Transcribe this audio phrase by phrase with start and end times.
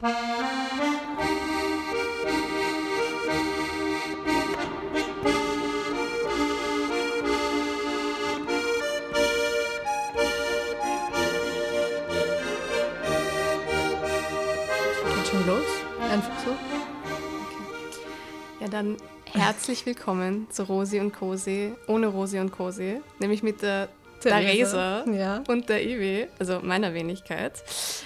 [0.00, 0.10] Schon
[15.48, 15.64] los?
[16.00, 16.56] Einfach so?
[18.60, 23.88] Ja, dann herzlich willkommen zu Rosi und Cosi, ohne Rosi und Cosi, nämlich mit der
[24.20, 25.42] Theresa Ja.
[25.48, 27.52] und der Iwi, also meiner Wenigkeit.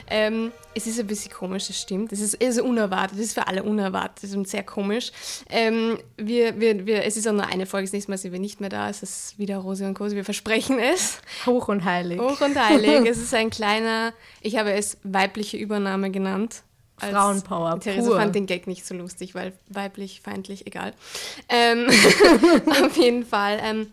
[0.08, 2.12] Ähm, es ist ein bisschen komisch, das stimmt.
[2.12, 5.12] Es ist so unerwartet, es ist für alle unerwartet und sehr komisch.
[5.50, 8.40] Ähm, wir, wir, wir, es ist auch nur eine Folge, das nächste Mal sind wir
[8.40, 11.18] nicht mehr da, es ist wieder Rosi und Cosi, wir versprechen es.
[11.46, 12.20] Hoch und heilig.
[12.20, 16.62] Hoch und heilig, es ist ein kleiner, ich habe es weibliche Übernahme genannt.
[16.98, 18.16] Frauenpower Theresa pur.
[18.16, 20.92] fand den Gag nicht so lustig, weil weiblich, feindlich, egal.
[21.48, 21.88] Ähm,
[22.84, 23.92] auf jeden Fall ähm,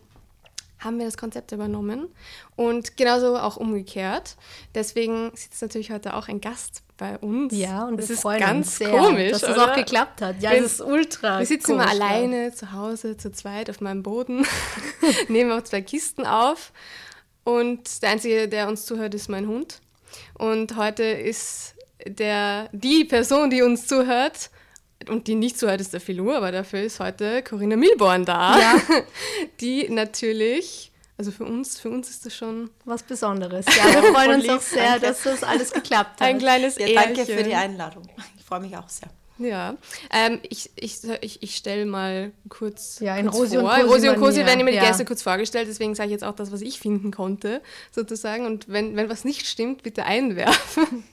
[0.80, 2.08] haben wir das Konzept übernommen
[2.56, 4.36] und genauso auch umgekehrt.
[4.76, 7.55] Deswegen sitzt natürlich heute auch ein Gast bei uns.
[7.55, 9.72] Ja, und das ist ganz sehr, komisch, dass es oder?
[9.72, 10.42] auch geklappt hat.
[10.42, 11.91] Ja, Wir- es ist ultra Wir sitzen immer ja.
[11.91, 14.46] alleine zu Hause, zu zweit auf meinem Boden,
[15.27, 16.71] nehmen auch zwei Kisten auf
[17.43, 19.82] und der Einzige, der uns zuhört, ist mein Hund.
[20.38, 24.49] Und heute ist der, die Person, die uns zuhört,
[25.08, 28.76] und die nicht zuhört, ist der Filur, aber dafür ist heute Corinna Milborn da, Ja.
[29.62, 33.66] die natürlich, also für uns, für uns ist das schon Was Besonderes.
[33.68, 35.08] Ja, wir freuen uns auch sehr, danke.
[35.08, 36.27] dass das alles geklappt hat.
[36.27, 37.16] ein kleines Ja, Ehrchen.
[37.16, 38.04] danke für die Einladung.
[38.38, 39.10] Ich freue mich auch sehr.
[39.42, 39.77] Ja,
[40.12, 43.74] ähm, ich, ich, ich, ich stelle mal kurz, Ja, in kurz Rosi und vor.
[43.76, 44.84] Cosi Rosi und Cosi werden immer die ja.
[44.86, 47.62] Gäste kurz vorgestellt, deswegen sage ich jetzt auch das, was ich finden konnte,
[47.94, 48.46] sozusagen.
[48.46, 51.05] Und wenn, wenn was nicht stimmt, bitte einwerfen.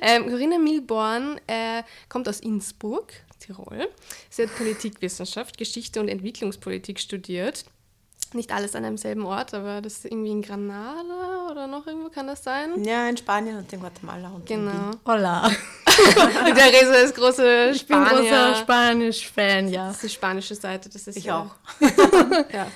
[0.00, 3.08] Ähm, Corinna Milborn äh, kommt aus Innsbruck,
[3.40, 3.88] Tirol.
[4.30, 7.64] Sie hat Politikwissenschaft, Geschichte und Entwicklungspolitik studiert.
[8.32, 12.08] Nicht alles an einem selben Ort, aber das ist irgendwie in Granada oder noch irgendwo
[12.08, 12.82] kann das sein?
[12.84, 14.72] Ja, in Spanien und in Guatemala und in Genau.
[14.90, 15.00] Wien.
[15.06, 15.50] Hola.
[16.54, 18.20] Theresa ist große Ich bin Spanier.
[18.22, 19.86] großer Spanisch-Fan, ja.
[19.86, 21.54] Das ist die spanische Seite, das ist Ich ja- auch.
[22.52, 22.66] ja.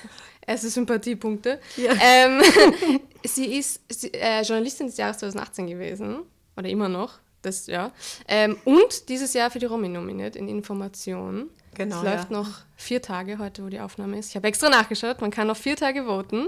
[0.47, 1.59] Erste Sympathiepunkte.
[1.75, 1.91] Ja.
[2.01, 2.41] Ähm,
[3.23, 6.19] sie ist sie, äh, Journalistin des Jahres 2018 gewesen.
[6.57, 7.19] Oder immer noch.
[7.41, 7.91] Das, ja.
[8.27, 11.49] Ähm, und dieses Jahr für die Romy nominiert in Information.
[11.73, 12.37] Genau, Es läuft ja.
[12.37, 14.29] noch vier Tage heute, wo die Aufnahme ist.
[14.29, 16.47] Ich habe extra nachgeschaut, man kann noch vier Tage voten.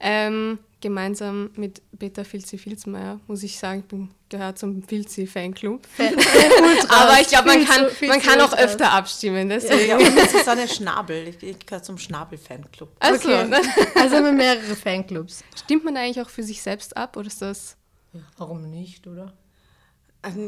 [0.00, 5.86] Ähm, gemeinsam mit Peter Filzi-Filzmeier, muss ich sagen, ich bin, gehört zum Filzi-Fanclub.
[6.88, 9.50] Aber ich glaube, man kann, man kann auch öfter abstimmen.
[9.50, 9.88] Deswegen.
[9.90, 11.28] Ja, und das ist eine Schnabel.
[11.28, 12.88] Ich, ich gehöre zum Schnabel-Fanclub.
[12.98, 13.48] Also, Okay.
[13.94, 15.44] Also haben wir mehrere Fanclubs.
[15.54, 17.76] Stimmt man eigentlich auch für sich selbst ab oder ist das.
[18.36, 19.32] Warum nicht, oder?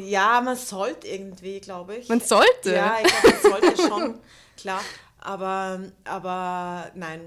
[0.00, 2.08] Ja, man sollte irgendwie, glaube ich.
[2.08, 2.72] Man sollte?
[2.74, 4.14] Ja, ich glaube, man sollte schon,
[4.56, 4.80] klar.
[5.18, 7.20] Aber, aber nein.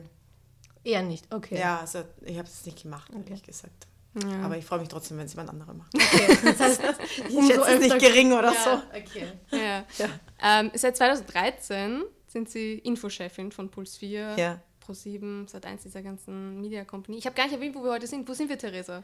[0.84, 1.58] Eher nicht, okay.
[1.60, 3.88] Ja, also ich habe es nicht gemacht, ehrlich gesagt.
[4.24, 4.44] Ja.
[4.46, 5.94] Aber ich freue mich trotzdem, wenn es jemand anderer macht.
[5.94, 6.38] okay.
[6.46, 6.82] Das heißt,
[7.28, 8.70] Ich schätze es nicht gering oder so.
[8.70, 9.28] Ja, okay.
[9.52, 9.84] Ja.
[9.98, 10.10] Ja.
[10.42, 14.60] Ähm, seit 2013 sind Sie Infochefin von Puls 4, Ja.
[14.88, 17.18] Pro7, seit eins dieser ganzen Media Company.
[17.18, 18.28] Ich habe gar nicht erwähnt, wo wir heute sind.
[18.28, 19.04] Wo sind wir, Theresa?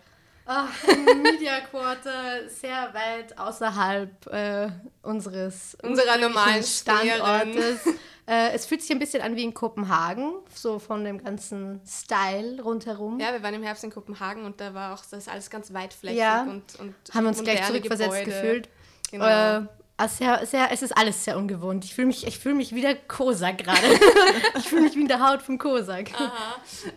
[1.24, 4.70] Media Quarter, sehr weit außerhalb äh,
[5.02, 7.86] unseres Unserer normalen Standortes.
[8.26, 12.62] Äh, es fühlt sich ein bisschen an wie in Kopenhagen, so von dem ganzen Style
[12.62, 13.20] rundherum.
[13.20, 16.20] Ja, wir waren im Herbst in Kopenhagen und da war auch das alles ganz weitflächig
[16.20, 16.44] Ja.
[16.44, 18.32] und, und Haben uns gleich zurückversetzt Gebäude.
[18.32, 18.70] gefühlt.
[19.12, 19.26] Genau.
[19.26, 19.66] Äh,
[19.96, 21.86] also sehr, sehr, es ist alles sehr ungewohnt.
[21.86, 23.88] Ich fühle mich, ich fühle mich wie der Kosak gerade.
[24.58, 26.10] ich fühle mich wie in der Haut vom Kosak.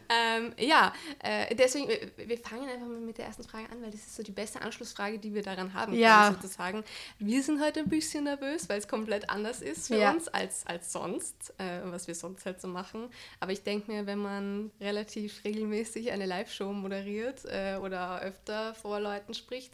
[0.08, 0.92] Ähm, ja,
[1.22, 1.98] äh, deswegen, wir,
[2.28, 4.62] wir fangen einfach mal mit der ersten Frage an, weil das ist so die beste
[4.62, 6.32] Anschlussfrage, die wir daran haben können, Ja.
[6.40, 6.84] sozusagen.
[7.18, 10.12] Wir sind heute ein bisschen nervös, weil es komplett anders ist für Ja.
[10.12, 13.10] uns als, als sonst, äh, was wir sonst halt so machen.
[13.40, 19.00] Aber ich denke mir, wenn man relativ regelmäßig eine Live-Show moderiert äh, oder öfter vor
[19.00, 19.72] Leuten spricht,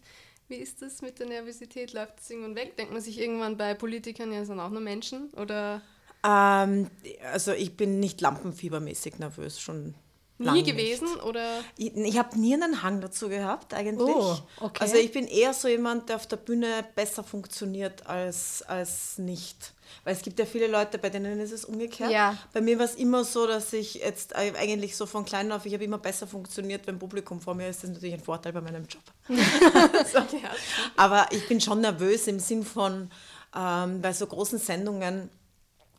[0.52, 1.92] wie ist das mit der Nervosität?
[1.94, 2.76] Läuft das irgendwann weg?
[2.76, 5.30] Denkt man sich irgendwann bei Politikern, ja, sind auch nur Menschen?
[5.34, 5.82] Oder
[6.24, 6.90] Ähm,
[7.32, 9.94] also ich bin nicht lampenfiebermäßig nervös, schon
[10.42, 10.66] nie nicht.
[10.66, 11.08] gewesen?
[11.20, 14.14] Oder Ich, ich habe nie einen Hang dazu gehabt, eigentlich.
[14.14, 14.78] Oh, okay.
[14.80, 19.72] Also ich bin eher so jemand, der auf der Bühne besser funktioniert als, als nicht.
[20.04, 22.10] Weil es gibt ja viele Leute, bei denen ist es umgekehrt.
[22.10, 22.36] Ja.
[22.52, 25.66] Bei mir war es immer so, dass ich jetzt äh, eigentlich so von klein auf,
[25.66, 27.82] ich habe immer besser funktioniert, wenn Publikum vor mir ist.
[27.82, 29.02] Das ist natürlich ein Vorteil bei meinem Job.
[29.28, 30.50] ja.
[30.96, 33.10] Aber ich bin schon nervös im Sinn von,
[33.54, 35.30] ähm, bei so großen Sendungen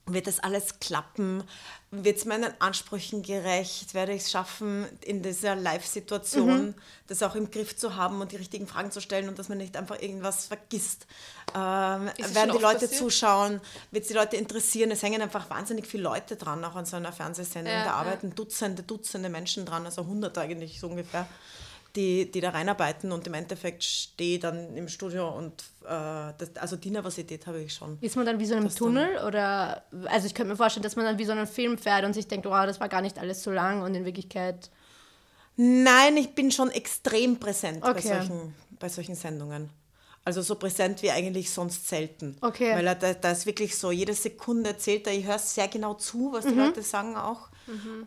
[0.06, 1.44] wird das alles klappen?
[1.92, 3.94] Wird es meinen Ansprüchen gerecht?
[3.94, 6.76] Werde ich es schaffen, in dieser Live-Situation
[7.08, 9.60] das auch im Griff zu haben und die richtigen Fragen zu stellen und dass man
[9.60, 11.08] nicht einfach irgendwas vergisst?
[11.56, 12.96] Ähm, werden die Leute passiert?
[12.96, 13.62] zuschauen?
[13.92, 14.92] Wird es die Leute interessieren?
[14.92, 17.74] Es hängen einfach wahnsinnig viele Leute dran, auch an so einer Fernsehsendung.
[17.74, 17.94] Ja, da ja.
[17.94, 21.28] arbeiten Dutzende, Dutzende Menschen dran, also 100 eigentlich so ungefähr.
[21.95, 26.75] Die, die da reinarbeiten und im Endeffekt stehe dann im Studio und äh, das, also
[26.75, 27.98] die Nervosität habe ich schon.
[28.01, 30.95] Ist man dann wie so in einem Tunnel oder, also ich könnte mir vorstellen, dass
[30.95, 33.19] man dann wie so einen Film fährt und sich denkt, oh, das war gar nicht
[33.19, 34.72] alles so lang und in Wirklichkeit...
[35.56, 37.94] Nein, ich bin schon extrem präsent Okay.
[37.94, 39.69] bei, solchen, bei solchen Sendungen.
[40.25, 42.38] Also so präsent wie eigentlich sonst selten.
[42.42, 42.74] Okay.
[42.74, 46.31] Weil da, da ist wirklich so, jede Sekunde zählt er, ich höre sehr genau zu,
[46.31, 47.50] was die Leute sagen auch.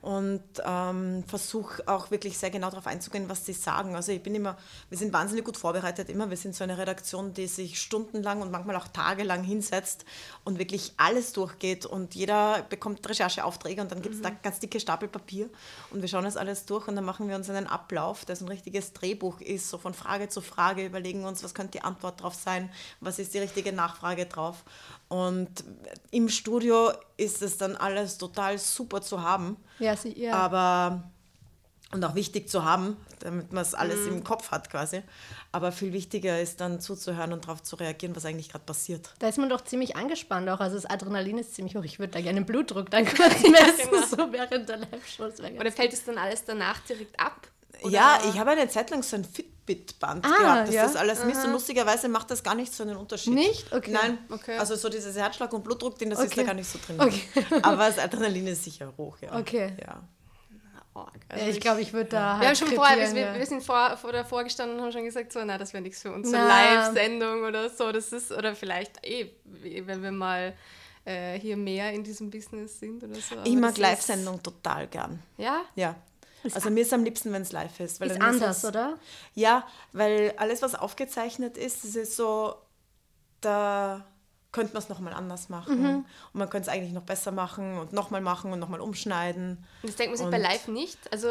[0.03, 3.95] Und ähm, versuche auch wirklich sehr genau darauf einzugehen, was sie sagen.
[3.97, 4.57] Also ich bin immer,
[4.89, 6.29] wir sind wahnsinnig gut vorbereitet immer.
[6.31, 10.05] Wir sind so eine Redaktion, die sich stundenlang und manchmal auch tagelang hinsetzt
[10.45, 11.87] und wirklich alles durchgeht.
[11.87, 15.49] Und jeder bekommt Rechercheaufträge und dann gibt es da ganz dicke Stapel Papier
[15.91, 18.49] und wir schauen das alles durch und dann machen wir uns einen Ablauf, das ein
[18.49, 22.35] richtiges Drehbuch ist, so von Frage zu Frage, überlegen uns, was könnte die Antwort drauf
[22.35, 22.71] sein,
[23.01, 24.65] was ist die richtige Nachfrage drauf.
[25.09, 25.51] Und
[26.11, 30.35] im Studio ist es dann alles total super zu haben, Ja, sie, ja.
[30.35, 31.05] aber
[31.93, 35.03] und auch wichtig zu haben, damit man es alles im Kopf hat quasi.
[35.53, 39.15] Aber viel wichtiger ist dann zuzuhören und darauf zu reagieren, was eigentlich gerade passiert.
[39.21, 40.59] Da ist man doch ziemlich angespannt auch.
[40.59, 41.85] Also das Adrenalin ist ziemlich hoch.
[41.85, 44.05] Ich würde da gerne einen Blutdruck dann kurz messen, genau.
[44.05, 45.39] so während der Live-Shows.
[45.39, 47.47] wäre ganz Oder fällt es dann alles danach direkt ab?
[47.83, 47.93] Oder?
[47.93, 49.27] Ja, ich habe eine Zeit lang so ein
[49.67, 50.83] Fitbit-Band Ah, gehabt, dass ja.
[50.85, 53.35] das alles misst und lustigerweise macht das gar nicht so einen Unterschied.
[53.35, 53.73] Nicht?
[53.73, 53.91] Okay.
[53.93, 54.57] Nein, Okay.
[54.59, 56.41] also so dieses Herzschlag und Blutdruck, den das ist Okay.
[56.41, 57.01] da gar nicht so drin.
[57.01, 57.23] Okay.
[57.63, 59.37] Aber das Adrenalin ist sicher hoch, ja.
[59.39, 59.73] Okay.
[59.81, 60.03] Ja.
[60.95, 63.35] Ja, Also ich glaube, ich würde da Wir, haben halt schon vorher, wir, ja.
[63.35, 66.01] wir sind vor, vor davor gestanden und haben schon gesagt, so, na, das wäre nichts
[66.01, 66.31] für uns.
[66.31, 66.37] So.
[66.37, 67.93] Live-Sendung oder so.
[67.93, 69.31] Das ist, oder vielleicht eh,
[69.85, 70.55] wenn wir mal
[71.05, 73.35] äh, hier mehr in diesem Business sind oder so.
[73.45, 75.23] Ich Aber mag das Live-Sendung total gern.
[75.37, 75.45] Ist,
[75.77, 75.95] ja?
[76.55, 78.01] Also mir ist am liebsten, wenn es live ist.
[78.01, 78.99] Weil Ist anders, es- oder?
[79.35, 82.55] Ja, weil alles, was aufgezeichnet ist, das ist so,
[83.41, 84.05] da
[84.57, 85.83] könnte man es nochmal anders machen.
[85.83, 85.97] Mhm.
[86.33, 89.59] Und man könnte es eigentlich noch besser machen und nochmal machen und nochmal umschneiden.
[89.83, 90.99] Und das denkt man sich Und- bei Live nicht.
[91.13, 91.29] Also,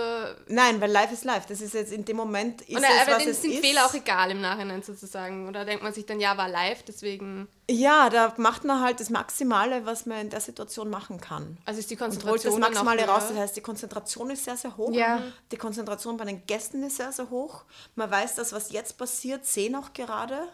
[0.48, 1.48] Nein, weil live ist live.
[1.48, 3.62] Das ist jetzt in dem Moment ist und, es, aber was es sind ist.
[3.66, 5.48] Fehler auch egal im Nachhinein sozusagen.
[5.50, 7.48] Oder denkt man sich dann, ja, war live, deswegen.
[7.68, 11.57] Ja, da macht man halt das Maximale, was man in der Situation machen kann.
[11.66, 13.24] Also ist die Und holt das Konzentration Maximale raus.
[13.30, 14.92] Das heißt, die Konzentration ist sehr, sehr hoch.
[14.94, 15.24] Ja.
[15.51, 17.63] Die Konzentration bei den Gästen ist sehr, sehr hoch.
[17.95, 20.48] Man weiß, dass was jetzt passiert, sehen auch gerade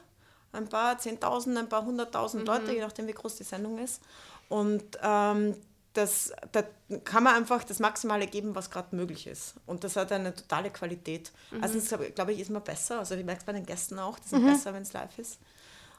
[0.54, 4.02] ein paar Zehntausend, ein paar hunderttausend Leute, je nachdem, wie groß die Sendung ist.
[4.50, 5.56] Und ähm,
[5.94, 6.64] das, da
[7.04, 9.56] kann man einfach das Maximale geben, was gerade möglich ist.
[9.66, 11.32] Und das hat eine totale Qualität.
[11.62, 13.00] Also, glaube ich, ist man besser.
[13.00, 15.40] Also, ich merke es bei den Gästen auch, die sind besser, wenn es live ist.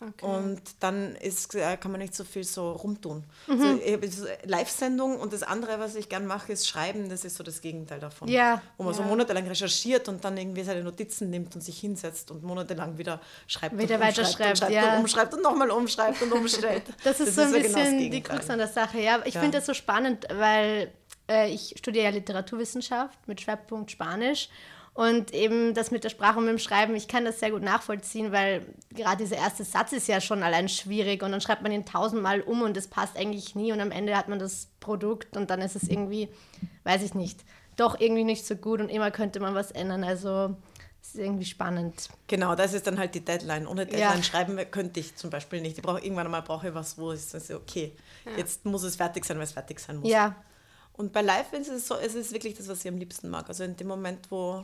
[0.08, 0.26] Okay.
[0.26, 3.24] Und dann ist, äh, kann man nicht so viel so rumtun.
[3.46, 3.52] Mhm.
[3.60, 7.08] Also, ich habe so Live-Sendung und das andere, was ich gern mache, ist Schreiben.
[7.08, 8.28] Das ist so das Gegenteil davon.
[8.28, 9.08] Ja, Wo man so ja.
[9.08, 13.78] monatelang recherchiert und dann irgendwie seine Notizen nimmt und sich hinsetzt und monatelang wieder schreibt
[13.78, 14.94] Wieder und umschreibt weiterschreibt, und schreibt ja.
[14.94, 16.82] und umschreibt und nochmal umschreibt und umstellt.
[17.04, 18.38] Das ist so ein genau das bisschen die Gegenteil.
[18.38, 19.00] Krux an der Sache.
[19.00, 19.40] Ja, ich Ja.
[19.40, 20.92] finde das so spannend, weil
[21.28, 24.48] äh, ich studiere ja Literaturwissenschaft mit Schwerpunkt Spanisch.
[24.94, 27.62] Und eben das mit der Sprache und mit dem Schreiben, ich kann das sehr gut
[27.62, 31.72] nachvollziehen, weil gerade dieser erste Satz ist ja schon allein schwierig und dann schreibt man
[31.72, 35.34] ihn tausendmal um und es passt eigentlich nie und am Ende hat man das Produkt
[35.36, 36.28] und dann ist es irgendwie,
[36.84, 37.40] weiß ich nicht,
[37.76, 40.04] doch irgendwie nicht so gut und immer könnte man was ändern.
[40.04, 40.54] Also
[41.00, 42.10] es ist irgendwie spannend.
[42.26, 43.66] Genau, das ist dann halt die Deadline.
[43.66, 44.22] Ohne Deadline Ja.
[44.22, 45.78] schreiben könnte ich zum Beispiel nicht.
[45.78, 47.96] Ich brauche irgendwann einmal brauche ich was, wo es ist okay.
[48.36, 50.10] Jetzt muss es fertig sein, weil es fertig sein muss.
[50.10, 50.36] Ja,
[50.92, 53.48] Und bei Live ist es so, es ist wirklich das, was ich am liebsten mag.
[53.48, 54.62] Also in dem Moment, wo,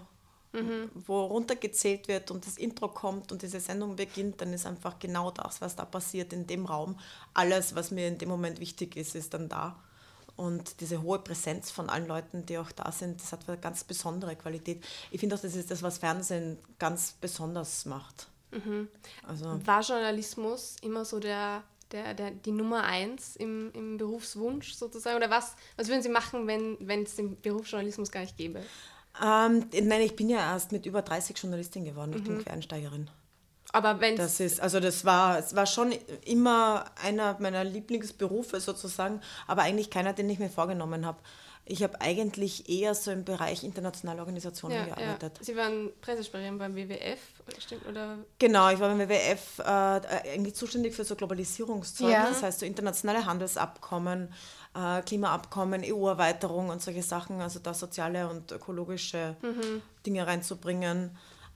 [1.06, 5.30] wo runtergezählt wird und das Intro kommt und diese Sendung beginnt, dann ist einfach genau
[5.30, 6.98] das, was da passiert in dem Raum.
[7.34, 9.76] Alles, was mir in dem Moment wichtig ist, ist dann da.
[10.36, 13.82] Und diese hohe Präsenz von allen Leuten, die auch da sind, das hat eine ganz
[13.82, 14.84] besondere Qualität.
[15.10, 18.28] Ich finde auch, das ist das, was Fernsehen ganz besonders macht.
[19.26, 25.16] Also, War Journalismus immer so der, der, der, die Nummer eins im, im Berufswunsch sozusagen?
[25.16, 28.62] Oder was, was würden Sie machen, wenn es den Beruf Journalismus gar nicht gäbe?
[29.22, 32.12] Ähm, nein, ich bin ja erst mit über 30 Journalistin geworden.
[32.16, 33.10] Ich bin Quereinsteigerin.
[33.72, 35.92] Aber wenn Das ist, also das war, es war schon
[36.24, 41.18] immer einer meiner Lieblingsberufe sozusagen, aber eigentlich keiner, den ich mir vorgenommen habe.
[41.64, 44.94] Ich habe eigentlich eher so im Bereich internationale Organisationen ja, ja.
[44.94, 45.38] gearbeitet.
[45.42, 47.18] Sie waren Pressesprecherin beim WWF,
[47.58, 47.86] stimmt?
[47.86, 48.16] Oder?
[48.38, 49.62] Genau, ich war beim WWF äh,
[50.32, 52.28] eigentlich zuständig für so Globalisierungszeug, Ja.
[52.28, 54.32] das heißt so internationale Handelsabkommen,
[54.74, 59.36] äh, Klimaabkommen, EU-Erweiterung und solche Sachen, also da soziale und ökologische
[60.06, 61.10] Dinge reinzubringen.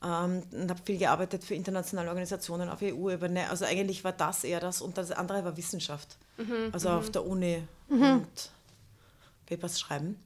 [0.05, 3.49] Ähm, und habe viel gearbeitet für internationale Organisationen auf EU-Ebene.
[3.49, 6.17] Also eigentlich war das eher das und das andere war Wissenschaft.
[6.73, 8.27] Also auf der Uni und
[9.57, 10.17] Papers schreiben.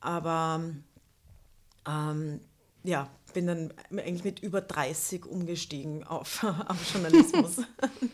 [0.00, 0.62] Aber
[1.86, 2.40] ähm,
[2.84, 7.58] ja, bin dann eigentlich mit über 30 umgestiegen auf, auf Journalismus.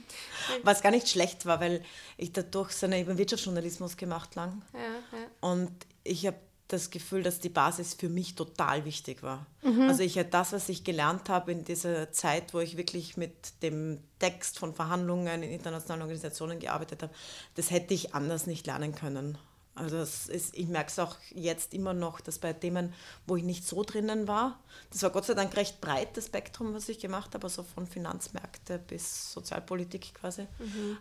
[0.62, 1.82] Was gar nicht schlecht war, weil
[2.16, 4.62] ich dadurch so eine, ich Wirtschaftsjournalismus gemacht lang.
[4.72, 5.26] Ja, ja.
[5.40, 6.36] Und ich habe
[6.68, 9.46] das Gefühl, dass die Basis für mich total wichtig war.
[9.86, 13.62] Also ich hätte das, was ich gelernt habe in dieser Zeit, wo ich wirklich mit
[13.62, 17.14] dem Text von Verhandlungen in internationalen Organisationen gearbeitet habe,
[17.54, 19.36] das hätte ich anders nicht lernen können.
[19.76, 22.92] Also es ist, ich merke es auch jetzt immer noch, dass bei Themen,
[23.26, 26.74] wo ich nicht so drinnen war, das war Gott sei Dank recht breit, das Spektrum,
[26.74, 30.46] was ich gemacht habe, also von Finanzmärkte bis Sozialpolitik quasi.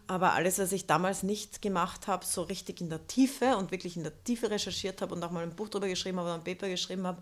[0.08, 3.96] Aber alles, was ich damals nicht gemacht habe, so richtig in der Tiefe und wirklich
[3.96, 6.44] in der Tiefe recherchiert habe und auch mal ein Buch darüber geschrieben habe oder ein
[6.44, 7.22] Paper geschrieben habe,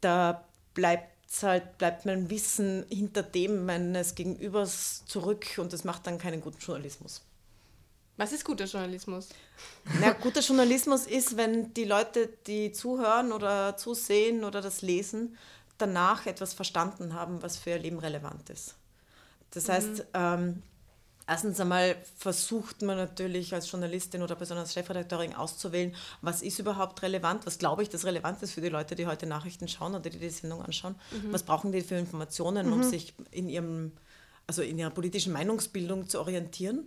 [0.00, 1.10] da bleibt
[1.42, 6.58] halt, bleibt mein Wissen hinter dem meines Gegenübers zurück und das macht dann keinen guten
[6.58, 7.22] Journalismus.
[8.20, 9.30] Was ist guter Journalismus?
[9.98, 15.38] Na, guter Journalismus ist, wenn die Leute, die zuhören oder zusehen oder das lesen,
[15.78, 18.74] danach etwas verstanden haben, was für ihr Leben relevant ist.
[19.52, 20.62] Das heißt, ähm,
[21.26, 27.00] erstens einmal versucht man natürlich als Journalistin oder besonders als Chefredakteurin auszuwählen, was ist überhaupt
[27.00, 30.10] relevant, was glaube ich, das relevant ist für die Leute, die heute Nachrichten schauen oder
[30.10, 30.94] die die Sendung anschauen.
[31.30, 33.92] Was brauchen die für Informationen, um sich in ihrem,
[34.46, 36.86] also in ihrer politischen Meinungsbildung zu orientieren?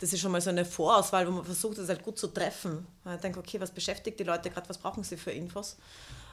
[0.00, 2.86] Das ist schon mal so eine Vorauswahl, wo man versucht, das halt gut zu treffen.
[3.04, 5.76] Man denkt, okay, was beschäftigt die Leute gerade, was brauchen sie für Infos?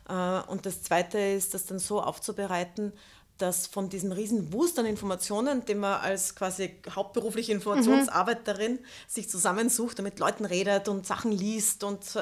[0.07, 0.13] Äh,
[0.47, 2.93] Und das Zweite ist, das dann so aufzubereiten,
[3.37, 9.99] dass von diesem riesen Wust an Informationen, den man als quasi hauptberufliche Informationsarbeiterin sich zusammensucht
[9.99, 12.19] und mit Leuten redet und Sachen liest und äh,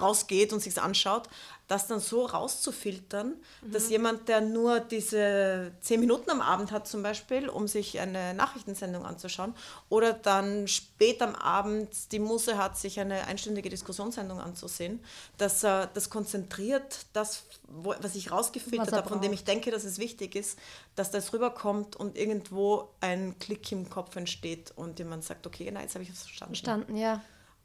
[0.00, 1.28] rausgeht und sich anschaut,
[1.66, 7.02] das dann so rauszufiltern, dass jemand, der nur diese zehn Minuten am Abend hat zum
[7.02, 9.54] Beispiel, um sich eine Nachrichtensendung anzuschauen,
[9.88, 15.02] oder dann spät am Abend die Muße hat, sich eine einstündige Diskussionssendung anzusehen,
[15.38, 19.84] dass er das konzentriert, das, was ich rausgefiltert er habe, von dem ich denke, dass
[19.84, 20.58] es wichtig ist,
[20.96, 25.84] dass das rüberkommt und irgendwo ein Klick im Kopf entsteht und jemand sagt, okay, nein,
[25.84, 26.54] jetzt habe ich es verstanden.
[26.54, 27.22] Verstanden, ja.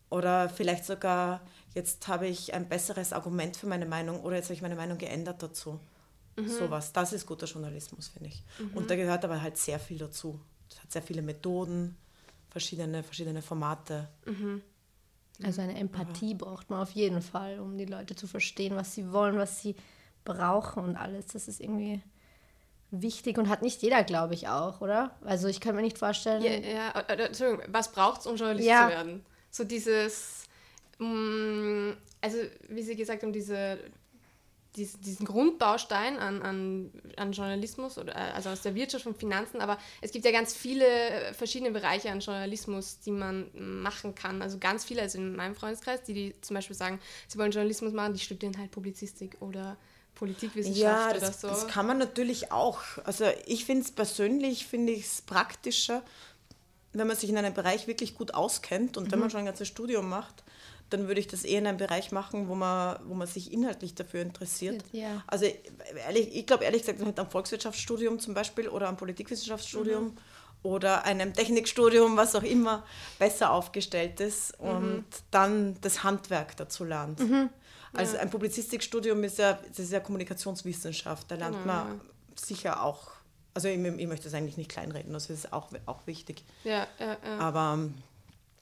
[0.10, 1.42] Oder vielleicht sogar,
[1.74, 4.98] jetzt habe ich ein besseres Argument für meine Meinung oder jetzt habe ich meine Meinung
[4.98, 5.80] geändert dazu.
[6.46, 8.44] Sowas, das ist guter Journalismus, finde ich.
[8.74, 10.40] Und da gehört aber halt sehr viel dazu.
[10.70, 11.98] Es hat sehr viele Methoden,
[12.50, 14.08] verschiedene, verschiedene Formate.
[15.44, 19.12] Also eine Empathie braucht man auf jeden Fall, um die Leute zu verstehen, was sie
[19.12, 19.76] wollen, was sie
[20.24, 21.28] brauchen und alles.
[21.28, 22.02] Das ist irgendwie
[22.92, 25.16] wichtig und hat nicht jeder, glaube ich, auch, oder?
[25.26, 26.42] Also ich kann mir nicht vorstellen.
[26.42, 28.86] Ja, ja äh, äh, Entschuldigung, was braucht es, um Journalist Ja.
[28.86, 29.26] zu werden?
[29.52, 30.46] So dieses,
[31.00, 32.38] also
[32.68, 33.80] wie Sie gesagt haben, diese,
[34.76, 39.62] dies- diesen Grundbaustein an, an, an Journalismus, oder, äh, also aus der Wirtschaft und Finanzen,
[39.62, 40.86] aber es gibt ja ganz viele
[41.34, 44.42] verschiedene Bereiche an Journalismus, die man machen kann.
[44.42, 47.94] Also ganz viele, also in meinem Freundeskreis, die, die zum Beispiel sagen, sie wollen Journalismus
[47.94, 49.78] machen, die studieren halt Publizistik oder
[50.16, 51.48] Politikwissenschaft Ja, oder das, so.
[51.48, 52.82] das kann man natürlich auch.
[53.06, 56.04] Also ich finde es persönlich, finde ich es praktischer,
[56.92, 59.68] wenn man sich in einem Bereich wirklich gut auskennt und wenn man schon ein ganzes
[59.68, 60.44] Studium macht,
[60.90, 63.96] dann würde ich das eher in einem Bereich machen, wo man, wo man sich inhaltlich
[63.96, 64.84] dafür interessiert.
[64.92, 65.24] Ja.
[65.28, 65.46] Also
[66.06, 70.18] ehrlich, ich glaube ehrlich gesagt, mit einem Volkswirtschaftsstudium zum Beispiel oder einem Politikwissenschaftsstudium
[70.64, 72.86] oder einem Technikstudium, was auch immer,
[73.18, 77.22] besser aufgestellt ist und dann das Handwerk dazu lernt.
[77.94, 82.02] Also ein Publizistikstudium ist ja, das ist ja Kommunikationswissenschaft, da lernt Genau, man
[82.36, 83.08] sicher auch,
[83.54, 86.44] also ich, ich möchte das eigentlich nicht kleinreden, das ist auch, auch wichtig.
[86.64, 87.40] ja, ja, ja.
[87.40, 87.80] Aber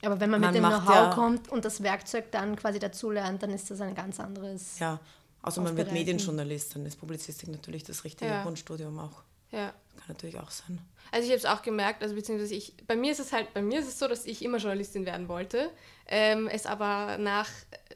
[0.03, 3.09] Aber wenn man, Man mit dem Know-how ja- kommt und das Werkzeug dann quasi dazu
[3.09, 4.77] lernt, dann ist das ein ganz anderes.
[4.79, 4.99] ja,
[5.41, 5.91] außer man wird.
[5.91, 8.43] Medienjournalist, dann ist Publizistik natürlich das richtige Ja.
[8.43, 9.23] Grundstudium auch.
[9.51, 9.73] ja.
[9.97, 10.79] Kann natürlich auch sein.
[11.11, 13.61] Also ich habe es auch gemerkt, also beziehungsweise ich, bei mir ist es halt, bei
[13.63, 15.71] mir ist es so, dass ich immer Journalistin werden wollte,
[16.05, 17.47] ähm, es aber nach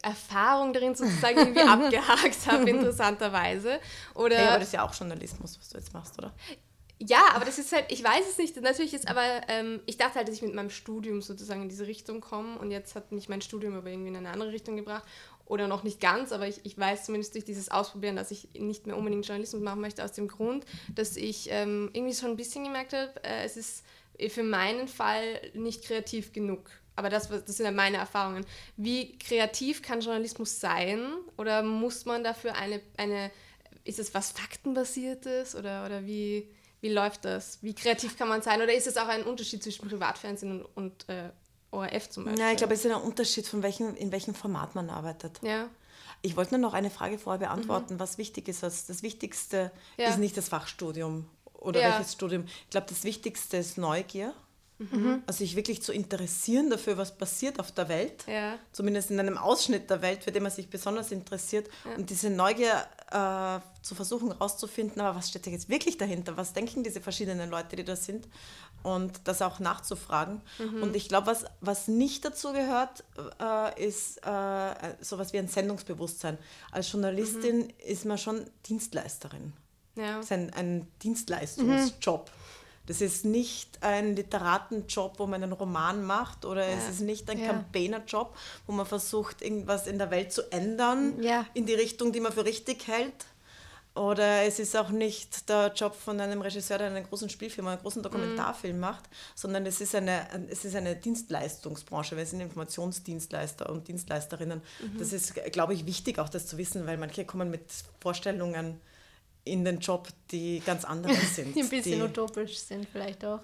[0.01, 1.62] Erfahrung darin sozusagen irgendwie
[2.01, 3.79] abgehakt habe, interessanterweise.
[4.15, 6.34] Oder Ja, aber das ist ja auch Journalismus, was du jetzt machst, oder?
[7.08, 8.62] Ja, aber das ist halt, ich weiß es nicht.
[8.62, 11.88] Natürlich ist aber, ähm, ich dachte halt, dass ich mit meinem Studium sozusagen in diese
[11.88, 15.03] Richtung komme und jetzt hat mich mein Studium aber irgendwie in eine andere Richtung gebracht.
[15.46, 18.86] Oder noch nicht ganz, aber ich, ich weiß zumindest durch dieses Ausprobieren, dass ich nicht
[18.86, 22.63] mehr unbedingt Journalismus machen möchte, aus dem Grund, dass ich ähm, irgendwie schon ein bisschen
[22.63, 23.84] gemerkt habe, äh, es ist
[24.29, 26.70] für meinen Fall nicht kreativ genug.
[26.96, 28.46] Aber das, das sind ja meine Erfahrungen.
[28.77, 31.01] Wie kreativ kann Journalismus sein?
[31.38, 33.31] Oder muss man dafür eine, eine
[33.84, 36.48] ist es was Faktenbasiertes oder, oder wie,
[36.82, 37.60] wie läuft das?
[37.62, 38.62] Wie kreativ kann man sein?
[38.62, 41.30] Oder ist es auch ein Unterschied zwischen Privatfernsehen und, und äh,
[41.72, 42.44] ORF zum Beispiel?
[42.44, 45.40] Ja, ich glaube, es ist ein Unterschied, von welchem, in welchem Format man arbeitet.
[45.44, 45.70] Ja,
[46.24, 48.62] Ich wollte nur noch eine Frage vorher beantworten, was wichtig ist.
[48.64, 50.10] Was das Wichtigste Ja.
[50.10, 51.90] ist nicht das Fachstudium oder Ja.
[51.92, 52.46] welches Studium.
[52.64, 54.34] Ich glaube, das Wichtigste ist Neugier.
[54.80, 55.22] Mhm.
[55.28, 58.26] Also sich wirklich zu interessieren dafür, was passiert auf der Welt.
[58.28, 61.70] ja, Zumindest in einem Ausschnitt der Welt, für den man sich besonders interessiert.
[61.98, 66.38] Und diese Neugier äh, zu versuchen herauszufinden, aber was steht da jetzt wirklich dahinter?
[66.38, 68.27] Was denken diese verschiedenen Leute, die da sind?
[68.84, 70.41] und das auch nachzufragen.
[70.82, 73.03] Und ich glaube, was, was nicht dazu gehört,
[73.39, 76.38] äh, ist äh, sowas wie ein Sendungsbewusstsein.
[76.72, 79.53] Als Journalistin ist man schon Dienstleisterin.
[79.96, 80.18] Ja.
[80.18, 82.32] Das ist ein, ein Dienstleistungsjob.
[82.92, 87.40] Das ist nicht ein Literatenjob, wo man einen Roman macht oder es ist nicht ein
[87.40, 87.48] Ja.
[87.48, 88.36] Campaignerjob,
[88.68, 91.46] wo man versucht, irgendwas in der Welt zu ändern Ja.
[91.54, 93.14] in die Richtung, die man für richtig hält.
[93.96, 97.80] Oder es ist auch nicht der Job von einem Regisseur, der einen großen Spielfilm, einen
[97.82, 99.04] großen Dokumentarfilm macht,
[99.36, 102.18] sondern es ist eine, es ist eine Dienstleistungsbranche.
[102.18, 104.62] Wir sind Informationsdienstleister und Dienstleisterinnen.
[105.00, 107.64] Das ist, glaube ich, wichtig auch das zu wissen, weil manche kommen mit
[108.02, 108.82] Vorstellungen
[109.44, 111.56] in den Job, die ganz andere sind.
[111.56, 113.40] Die ein bisschen die, utopisch sind vielleicht auch.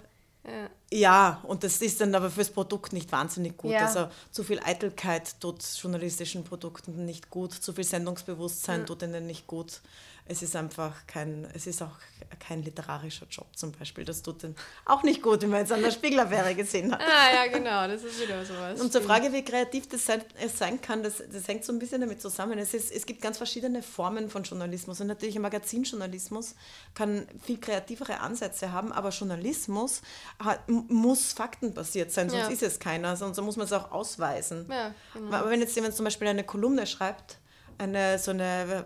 [0.46, 0.70] Ja.
[0.90, 3.72] ja, und das ist dann aber fürs Produkt nicht wahnsinnig gut.
[3.72, 3.86] Ja.
[3.86, 9.46] Also zu viel Eitelkeit tut journalistischen Produkten nicht gut, zu viel Sendungsbewusstsein tut ihnen nicht
[9.46, 9.82] gut.
[10.30, 11.96] Es ist einfach kein, es ist auch
[12.38, 14.04] kein literarischer Job zum Beispiel.
[14.04, 14.54] Das tut ihnen
[14.84, 17.00] auch nicht gut, wie man jetzt an der Spiegelaffäre gesehen hat.
[17.00, 18.78] Ah, ja, genau, das ist wieder sowas.
[18.78, 21.78] Und zur Frage, wie kreativ das sein, es sein kann, das, das hängt so ein
[21.78, 22.58] bisschen damit zusammen.
[22.58, 25.00] Es, ist, es gibt ganz verschiedene Formen von Journalismus.
[25.00, 26.54] Und natürlich ein Magazinjournalismus
[26.94, 30.02] kann viel kreativere Ansätze haben, aber Journalismus
[30.38, 32.48] hat, muss faktenbasiert sein, sonst Ja.
[32.52, 33.16] ist es keiner.
[33.16, 34.66] Sonst muss man es auch ausweisen.
[34.70, 35.34] Ja, genau.
[35.36, 37.38] Aber wenn jetzt jemand zum Beispiel eine Kolumne schreibt,
[37.78, 38.84] eine so eine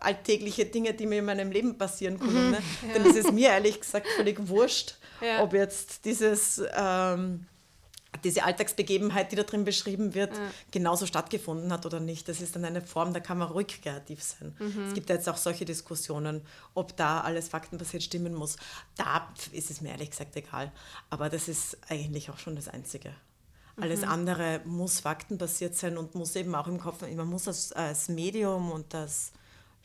[0.00, 2.58] alltägliche Dinge, die mir in meinem Leben passieren, Kolumne,
[2.94, 5.42] dann ist es mir ehrlich gesagt völlig wurscht, Ja.
[5.42, 7.46] ob jetzt dieses ähm,
[8.24, 10.32] diese Alltagsbegebenheit, die da drin beschrieben wird,
[10.70, 12.28] genauso stattgefunden hat oder nicht.
[12.28, 14.56] Das ist dann eine Form, da kann man ruhig kreativ sein.
[14.88, 16.40] Es gibt ja jetzt auch solche Diskussionen,
[16.74, 18.56] ob da alles faktenbasiert stimmen muss.
[18.96, 20.72] Da ist es mir ehrlich gesagt egal.
[21.10, 23.12] Aber das ist eigentlich auch schon das Einzige.
[23.78, 28.08] Alles andere muss faktenbasiert sein und muss eben auch im Kopf, man muss als, als
[28.08, 29.32] Medium und als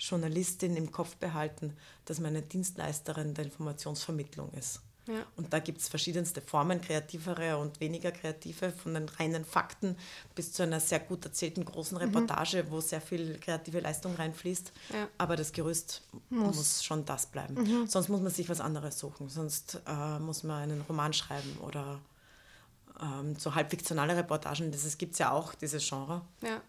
[0.01, 4.81] Journalistin im Kopf behalten, dass man eine Dienstleisterin der Informationsvermittlung ist.
[5.07, 5.25] Ja.
[5.35, 9.97] Und da gibt es verschiedenste Formen, kreativere und weniger kreative, von den reinen Fakten
[10.35, 14.71] bis zu einer sehr gut erzählten großen Reportage, wo sehr viel kreative Leistung reinfließt.
[14.93, 15.07] Ja.
[15.17, 17.87] Aber das Gerüst muss, schon das bleiben.
[17.87, 19.27] Sonst muss man sich was anderes suchen.
[19.27, 21.99] Sonst äh, muss man einen Roman schreiben oder
[23.01, 24.71] ähm, so halbfiktionale Reportagen.
[24.71, 26.21] Das gibt es ja auch, dieses Genre.
[26.41, 26.61] Ja.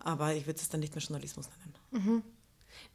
[0.00, 1.48] Aber ich würde es dann nicht mehr Journalismus
[1.92, 2.22] nennen.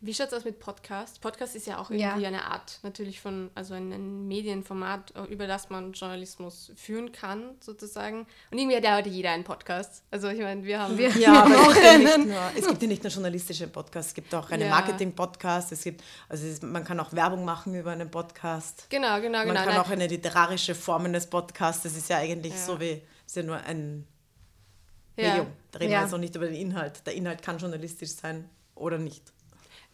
[0.01, 1.21] Wie schaut es aus mit Podcast?
[1.21, 2.09] Podcast ist ja auch Ja.
[2.09, 7.55] irgendwie eine Art natürlich von, also ein, Medienformat, äh, über das man Journalismus führen kann,
[7.59, 8.25] sozusagen.
[8.51, 10.03] Und irgendwie hat ja heute jeder einen Podcast.
[10.12, 10.97] Also ich meine, wir haben...
[11.19, 14.33] Ja, aber es ja nicht nur, es gibt ja nicht nur journalistische Podcasts, es gibt
[14.36, 14.69] auch einen Ja.
[14.69, 18.88] Marketing-Podcast, es gibt, also es ist, man kann auch Werbung machen über einen Podcast.
[18.89, 19.59] Genau, genau, Man genau.
[19.63, 22.59] kann Nein, auch eine literarische Form eines Podcasts, das ist ja eigentlich Ja.
[22.65, 24.05] so wie, ist ja nur ein
[25.15, 25.29] ja.
[25.29, 25.47] Medium.
[25.71, 25.99] Da reden Ja.
[25.99, 27.05] wir jetzt auch nicht über den Inhalt.
[27.05, 29.31] Der Inhalt kann journalistisch sein oder nicht.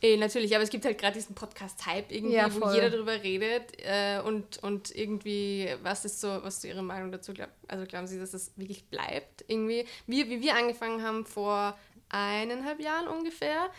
[0.02, 3.74] Eh, natürlich, aber es gibt halt gerade diesen Podcast-Hype irgendwie, Ja, wo jeder darüber redet
[3.80, 7.34] äh, und, und irgendwie, was ist so, was ist Ihre Meinung dazu?
[7.34, 9.44] Glaub, also glauben Sie, dass das wirklich bleibt?
[9.48, 13.70] Irgendwie, wie, wie wir angefangen haben vor eineinhalb Jahren ungefähr,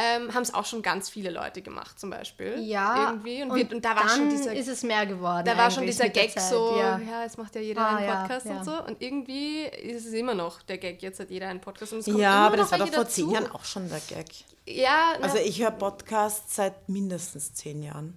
[0.00, 2.54] ähm, haben es auch schon ganz viele Leute gemacht zum Beispiel.
[2.60, 3.42] Ja, Irgendwie.
[3.42, 5.44] Und, und, wir, und da war dann schon dieser ist es mehr geworden.
[5.44, 6.98] da war schon dieser Gag Zeit, so, ja.
[6.98, 7.22] Ja.
[7.24, 8.58] jetzt macht ja jeder Ah, einen ja, Podcast ja.
[8.58, 8.82] und so.
[8.84, 11.92] Und irgendwie ist es immer noch der Gag, jetzt hat jeder einen Podcast.
[11.94, 13.14] Und es kommt Ja, immer aber das noch war doch welche vor dazu.
[13.22, 14.26] zehn Jahren auch schon der Gag.
[14.66, 18.16] Ja, na, Also ich höre Podcasts seit mindestens zehn Jahren.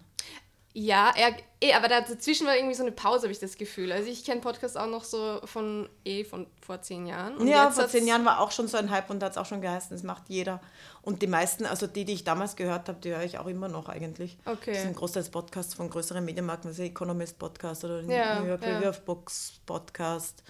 [0.74, 3.92] Ja, er, eh, aber dazwischen war irgendwie so eine Pause, habe ich das Gefühl.
[3.92, 7.36] Also ich kenne Podcasts auch noch so von eh von vor zehn Jahren.
[7.38, 9.38] Und ja, vor zehn Jahren war auch schon so ein Hype und da hat es
[9.38, 10.62] auch schon geheißen, das macht jeder.
[11.02, 13.68] Und die meisten, also die, die ich damals gehört habe, die höre ich auch immer
[13.68, 14.38] noch eigentlich.
[14.46, 14.74] Okay.
[14.74, 18.78] Das sind großteils Podcasts von größeren Medienmarken, also Economist Podcast oder Ja, New York ja.
[18.78, 20.44] Review of Books Podcast.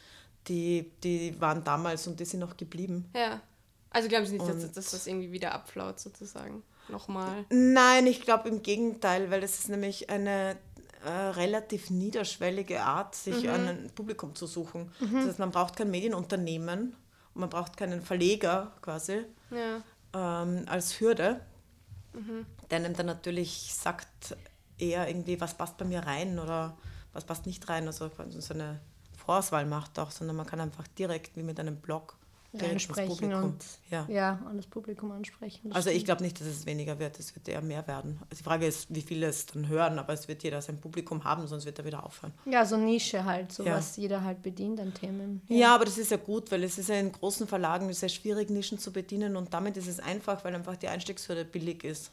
[0.48, 3.10] Die, die waren damals und die sind noch geblieben.
[3.16, 3.42] Ja.
[3.90, 6.64] Also glauben Sie nicht, dass, dass das irgendwie wieder abflaut sozusagen?
[6.92, 7.46] Nochmal.
[7.50, 10.58] Nein, ich glaube im Gegenteil, weil das ist nämlich eine
[11.04, 14.92] äh, relativ niederschwellige Art, sich ein Publikum zu suchen.
[15.00, 16.96] Das heißt, man braucht kein Medienunternehmen
[17.34, 19.82] und man braucht keinen Verleger quasi Ja.
[20.44, 21.42] ähm, als Hürde,
[22.70, 24.36] der einem dann natürlich sagt,
[24.78, 26.78] eher irgendwie, was passt bei mir rein oder
[27.14, 28.80] was passt nicht rein, also so eine
[29.18, 32.18] Vorauswahl macht auch, sondern man kann einfach direkt wie mit einem Blog
[33.08, 33.44] Publikum.
[33.46, 34.06] und ja.
[34.10, 35.70] ja, an das Publikum ansprechen.
[35.70, 36.06] das Also ich stimmt.
[36.08, 38.20] glaube nicht, dass es weniger wird, es wird eher mehr werden.
[38.30, 41.24] Also die Frage ist, wie viele es dann hören, aber es wird jeder sein Publikum
[41.24, 42.34] haben, sonst wird er wieder aufhören.
[42.46, 43.76] Ja, so Nische halt, so Ja.
[43.78, 45.42] was jeder halt bedient an Themen.
[45.48, 45.74] Ja.
[45.76, 48.78] aber das ist ja gut, weil es ist ja in großen Verlagen sehr schwierig, Nischen
[48.80, 52.12] zu bedienen und damit ist es einfach, weil einfach die Einstiegshürde billig ist.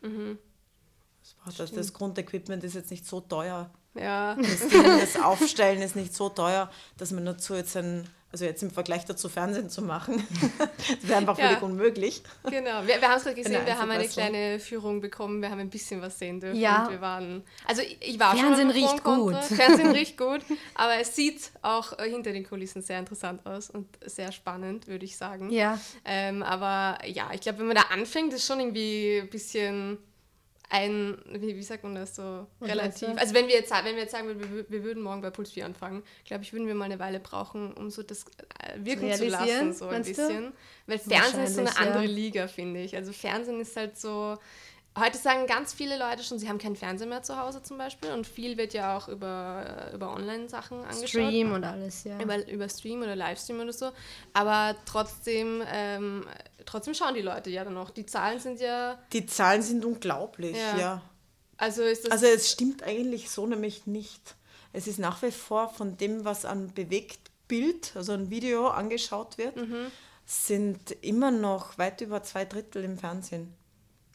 [0.00, 3.70] Das, braucht- das, das Grundequipment ist jetzt nicht so teuer.
[3.94, 4.34] Ja.
[4.36, 8.62] Das, Ding, das Aufstellen ist nicht so teuer, dass man dazu jetzt ein, Also jetzt
[8.62, 10.22] im Vergleich dazu Fernsehen zu machen,
[10.86, 11.46] das wäre einfach ja.
[11.46, 12.22] völlig unmöglich.
[12.44, 15.60] Genau, wir, wir haben es gerade gesehen, wir haben eine kleine Führung bekommen, wir haben
[15.60, 16.60] ein bisschen was sehen dürfen.
[16.60, 16.84] Ja.
[16.84, 19.34] Und wir waren, also ich, ich war Fernsehen schon riecht gut.
[19.34, 20.42] Fernsehen riecht gut,
[20.74, 25.16] aber es sieht auch hinter den Kulissen sehr interessant aus und sehr spannend, würde ich
[25.16, 25.48] sagen.
[25.50, 25.80] Ja.
[26.04, 29.96] Ähm, aber ja, ich glaube, wenn man da anfängt, ist schon irgendwie ein bisschen
[30.70, 33.08] ein, wie, wie sagt man das so, Was relativ.
[33.16, 35.64] Also wenn wir jetzt, wenn wir jetzt sagen, wir, wir würden morgen bei Puls 4
[35.64, 39.28] anfangen, glaube ich, würden wir mal eine Weile brauchen, um so das äh, wirken zu
[39.28, 40.46] lassen, so ein bisschen.
[40.46, 40.52] Du?
[40.86, 42.10] Weil Fernsehen ist so eine andere ja.
[42.10, 42.96] Liga, finde ich.
[42.96, 44.38] Also Fernsehen ist halt so,
[44.98, 48.10] Heute sagen ganz viele Leute schon, sie haben keinen Fernseher mehr zu Hause zum Beispiel
[48.10, 51.08] und viel wird ja auch über, über Online-Sachen angeschaut.
[51.08, 52.20] Stream und alles, ja.
[52.20, 53.92] Über, über Stream oder Livestream oder so.
[54.32, 56.24] Aber trotzdem, ähm,
[56.68, 57.90] trotzdem schauen die Leute ja dann noch.
[57.90, 58.98] Die Zahlen sind ja...
[59.12, 60.76] Die Zahlen sind unglaublich, ja.
[60.76, 61.02] ja.
[61.56, 64.36] Also, ist das also es stimmt eigentlich so nämlich nicht.
[64.72, 69.56] Es ist nach wie vor von dem, was an Bewegtbild, also ein Video angeschaut wird,
[69.56, 69.90] mhm.
[70.24, 73.54] sind immer noch weit über zwei Drittel im Fernsehen.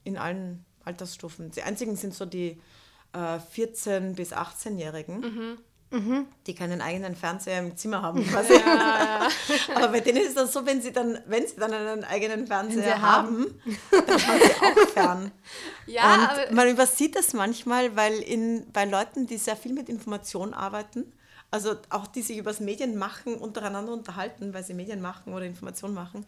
[0.04, 1.52] In allen Altersstufen.
[1.52, 2.62] Die einzigen sind so die
[3.14, 5.20] äh, 14- bis 18-Jährigen.
[5.20, 5.58] Mhm.
[5.94, 6.26] Mhm.
[6.48, 8.26] die keinen eigenen Fernseher im Zimmer haben.
[8.26, 8.54] Quasi.
[8.54, 9.30] Ja.
[9.76, 13.00] Aber bei denen ist das so, wenn sie dann, wenn sie dann einen eigenen Fernseher
[13.00, 13.46] haben,
[13.92, 15.32] haben, dann schauen sie auch fern.
[15.86, 20.54] Ja, und man übersieht das manchmal, weil in, bei Leuten, die sehr viel mit Information
[20.54, 21.12] arbeiten,
[21.52, 25.94] also auch die sich übers Medien machen, untereinander unterhalten, weil sie Medien machen oder Information
[25.94, 26.26] machen,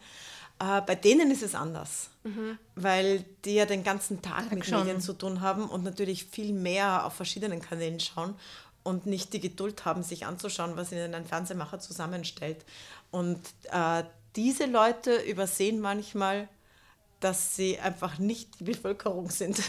[0.58, 2.58] äh, bei denen ist es anders, mhm.
[2.74, 4.80] weil die ja den ganzen Tag mit schon.
[4.80, 8.34] Medien zu tun haben und natürlich viel mehr auf verschiedenen Kanälen schauen
[8.86, 12.64] und nicht die Geduld haben, sich anzuschauen, was ihnen ein Fernsehmacher zusammenstellt.
[13.10, 13.40] Und
[13.72, 14.04] äh,
[14.36, 16.48] diese Leute übersehen manchmal,
[17.18, 19.58] dass sie einfach nicht die Bevölkerung sind.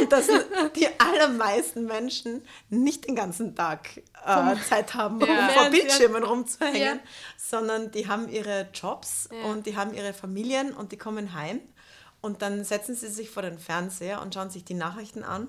[0.00, 0.26] und dass
[0.74, 5.48] die allermeisten Menschen nicht den ganzen Tag äh, Zeit haben, um ja.
[5.50, 6.98] vor Bildschirmen rumzuhängen, ja.
[7.36, 9.50] sondern die haben ihre Jobs ja.
[9.50, 11.60] und die haben ihre Familien und die kommen heim
[12.20, 15.48] und dann setzen sie sich vor den Fernseher und schauen sich die Nachrichten an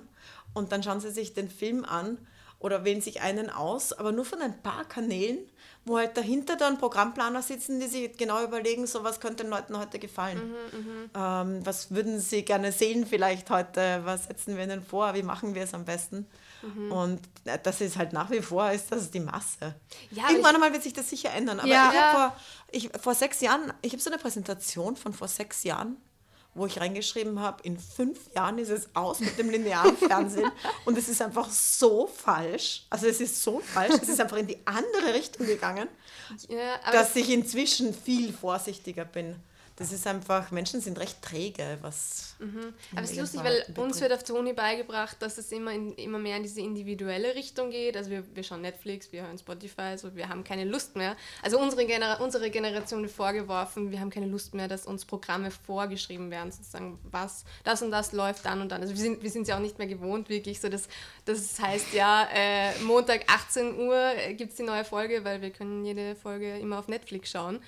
[0.54, 2.18] und dann schauen sie sich den Film an
[2.58, 5.38] oder wählen sich einen aus, aber nur von ein paar Kanälen
[5.84, 9.78] wo halt dahinter dann Programmplaner sitzen, die sich genau überlegen, so was könnte den Leuten
[9.78, 10.50] heute gefallen.
[10.72, 15.14] Mhm, mhm, ähm, was würden sie gerne sehen vielleicht heute, was setzen wir ihnen vor,
[15.14, 16.26] wie machen wir es am besten.
[16.62, 16.92] Mhm.
[16.92, 19.74] Und äh, das ist halt nach wie vor ist das die Masse.
[20.10, 21.60] Ja, Irgendwann einmal wird sich das sicher ändern.
[21.60, 21.90] Aber ja.
[21.90, 22.36] ich habe vor,
[22.72, 25.96] ich, vor sechs Jahren, ich habe so eine Präsentation von vor sechs Jahren
[26.54, 30.50] wo ich reingeschrieben habe, in fünf Jahren ist es aus mit dem linearen Fernsehen.
[30.84, 32.86] Und es ist einfach so falsch.
[32.90, 35.88] Also es ist so falsch, es ist einfach in die andere Richtung gegangen,
[36.48, 39.36] ja, dass ich inzwischen viel vorsichtiger bin
[39.80, 42.36] das ist einfach, Menschen sind recht träge, was.
[42.38, 42.74] Mhm.
[42.92, 43.78] Aber es ist lustig, weil betrifft.
[43.78, 47.34] uns wird auf der Uni beigebracht, dass es immer, in, immer mehr in diese individuelle
[47.34, 47.96] Richtung geht.
[47.96, 51.16] Also wir, wir schauen Netflix, wir hören Spotify, also wir haben keine Lust mehr.
[51.40, 55.50] Also unsere, Genera unsere Generation wird vorgeworfen, wir haben keine Lust mehr, dass uns Programme
[55.50, 58.82] vorgeschrieben werden, sozusagen, was, das und das läuft dann und dann.
[58.82, 60.88] Also wir sind wir sind ja auch nicht mehr gewohnt, wirklich so, dass
[61.24, 65.86] das heißt, ja, äh, Montag 18 Uhr gibt es die neue Folge, weil wir können
[65.86, 67.60] jede Folge immer auf Netflix schauen.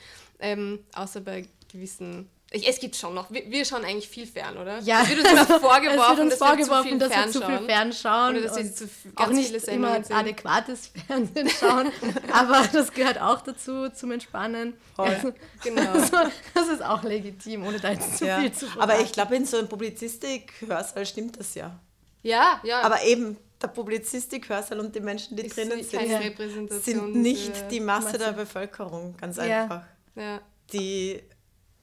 [0.42, 2.28] Ähm, außer bei gewissen.
[2.54, 3.30] Ich, es gibt schon noch.
[3.30, 4.78] Wir, wir, schauen eigentlich viel fern, oder?
[4.80, 5.02] Ja.
[5.02, 8.36] Es wird uns immer vorgeworfen, uns dass, vorgeworfen wir dass, wir zu viel fernschauen.
[8.36, 10.14] Oder dass wir zu auch nicht immer sehen.
[10.14, 11.90] adäquates Fernsehen schauen.
[12.30, 14.74] aber das gehört auch dazu, zum Entspannen.
[14.94, 15.34] Voll.
[15.62, 15.82] genau.
[15.92, 16.16] Also,
[16.54, 18.40] das ist auch legitim, ohne da jetzt zu ja.
[18.40, 18.90] viel zu verraten.
[18.90, 21.78] Aber ich glaube, in so einem Publizistik-Hörsaal stimmt das ja.
[22.22, 22.82] Ja, ja.
[22.82, 28.06] Aber eben der Publizistik-Hörsaal und die Menschen, die ist drinnen sind, sind nicht die Masse,
[28.06, 29.84] Masse der Bevölkerung, ganz einfach.
[30.14, 30.40] Ja.
[30.72, 31.22] Die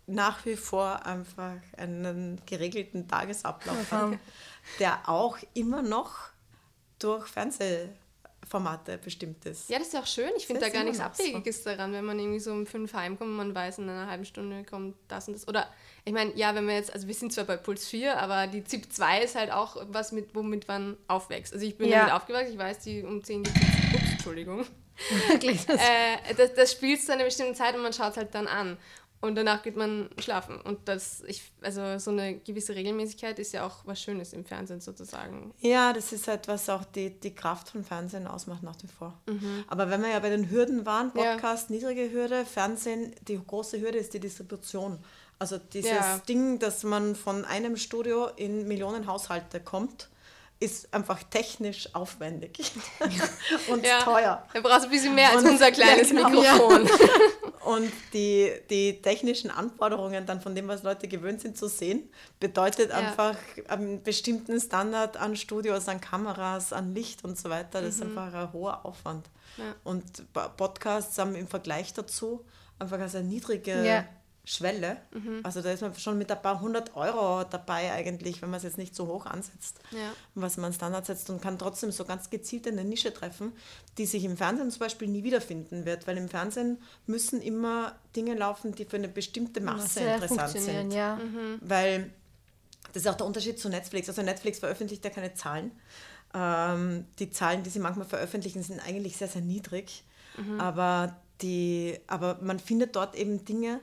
[0.10, 4.18] nach wie vor einfach einen geregelten Tagesablauf hat,
[4.80, 6.30] der auch immer noch
[6.98, 9.70] durch Fernsehformate bestimmt ist.
[9.70, 10.32] Ja, das ist ja auch schön.
[10.36, 11.70] Ich finde da gar nichts Abwegiges so.
[11.70, 14.64] daran, wenn man irgendwie so um fünf heimkommt und man weiß, in einer halben Stunde
[14.64, 15.48] kommt das und das.
[15.48, 15.68] Oder
[16.06, 18.64] ich meine, ja, wenn wir jetzt, also wir sind zwar bei Puls 4, aber die
[18.64, 21.54] ZIP 2 ist halt auch was, mit, womit man aufwächst.
[21.54, 22.00] Also ich bin ja.
[22.00, 24.66] damit aufgewachsen, ich weiß, die um 10 gibt Ups, Entschuldigung.
[25.30, 28.36] Wirklich, das, äh, das, das spielst du eine bestimmte Zeit und man schaut es halt
[28.36, 28.78] dann an.
[29.22, 30.62] Und danach geht man schlafen.
[30.62, 34.80] Und das, ich, also so eine gewisse Regelmäßigkeit ist ja auch was Schönes im Fernsehen
[34.80, 35.54] sozusagen.
[35.60, 39.20] Ja, das ist halt, was auch die, die Kraft von Fernsehen ausmacht nach wie vor.
[39.28, 39.66] Mhm.
[39.68, 41.76] Aber wenn wir ja bei den Hürden waren, Podcast, ja.
[41.76, 45.00] niedrige Hürde, Fernsehen, die große Hürde ist die Distribution.
[45.38, 46.18] Also dieses ja.
[46.20, 50.10] Ding, dass man von einem Studio in Millionen Haushalte kommt
[50.62, 52.60] ist einfach technisch aufwendig
[53.70, 54.02] und ja.
[54.02, 54.46] teuer.
[54.54, 56.30] Da brauchst ein bisschen mehr als und, unser kleines ja, genau.
[56.30, 56.90] Mikrofon.
[57.66, 62.90] Und die, die technischen Anforderungen dann von dem, was Leute gewöhnt sind zu sehen, bedeutet
[62.90, 62.96] Ja.
[62.96, 63.36] einfach
[63.68, 67.82] einen bestimmten Standard an Studios, an Kameras, an Licht und so weiter.
[67.82, 69.30] Das ist einfach ein hoher Aufwand.
[69.58, 69.64] Mhm.
[69.64, 69.76] Ja.
[69.84, 70.06] Und
[70.58, 72.46] Podcasts haben im Vergleich dazu
[72.80, 74.06] einfach eine sehr niedrige Ja.
[74.52, 74.98] Schwelle.
[75.14, 75.42] Mhm.
[75.44, 78.64] Also da ist man schon mit ein paar hundert Euro dabei eigentlich, wenn man es
[78.64, 80.12] jetzt nicht so hoch ansetzt, Ja.
[80.34, 83.54] was man an Standard setzt und kann trotzdem so ganz gezielt eine Nische treffen,
[84.00, 88.34] die sich im Fernsehen zum Beispiel nie wiederfinden wird, weil im Fernsehen müssen immer Dinge
[88.34, 90.94] laufen, die für eine bestimmte Masse Sehr interessant sind.
[90.94, 91.18] ja.
[91.18, 91.60] Mhm.
[91.62, 92.10] Weil
[92.94, 94.10] das ist auch der Unterschied zu Netflix.
[94.10, 95.72] Also Netflix veröffentlicht ja keine Zahlen.
[96.34, 100.04] Ähm, die Zahlen, die sie manchmal veröffentlichen, sind eigentlich sehr, sehr niedrig.
[100.38, 100.60] Mhm.
[100.60, 103.80] Aber, die, aber man findet dort eben Dinge,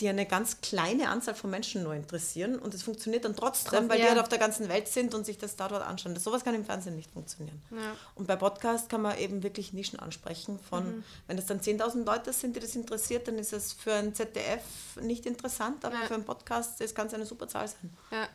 [0.00, 2.58] die eine ganz kleine Anzahl von Menschen nur interessieren.
[2.58, 4.10] Und es funktioniert dann trotzdem, weil die ja.
[4.10, 6.12] halt auf der ganzen Welt sind und sich das da dort anschauen.
[6.12, 7.62] Das, sowas kann im Fernsehen nicht funktionieren.
[7.70, 7.96] Ja.
[8.14, 10.58] Und bei Podcast kann man eben wirklich Nischen ansprechen.
[10.58, 14.14] Von, Wenn es dann 10.000 Leute sind, die das interessiert, dann ist es für ein
[14.14, 14.62] ZDF
[15.00, 16.06] nicht interessant, aber Ja.
[16.06, 17.90] für einen Podcast das kann es eine super Zahl sein.
[18.10, 18.28] Ja.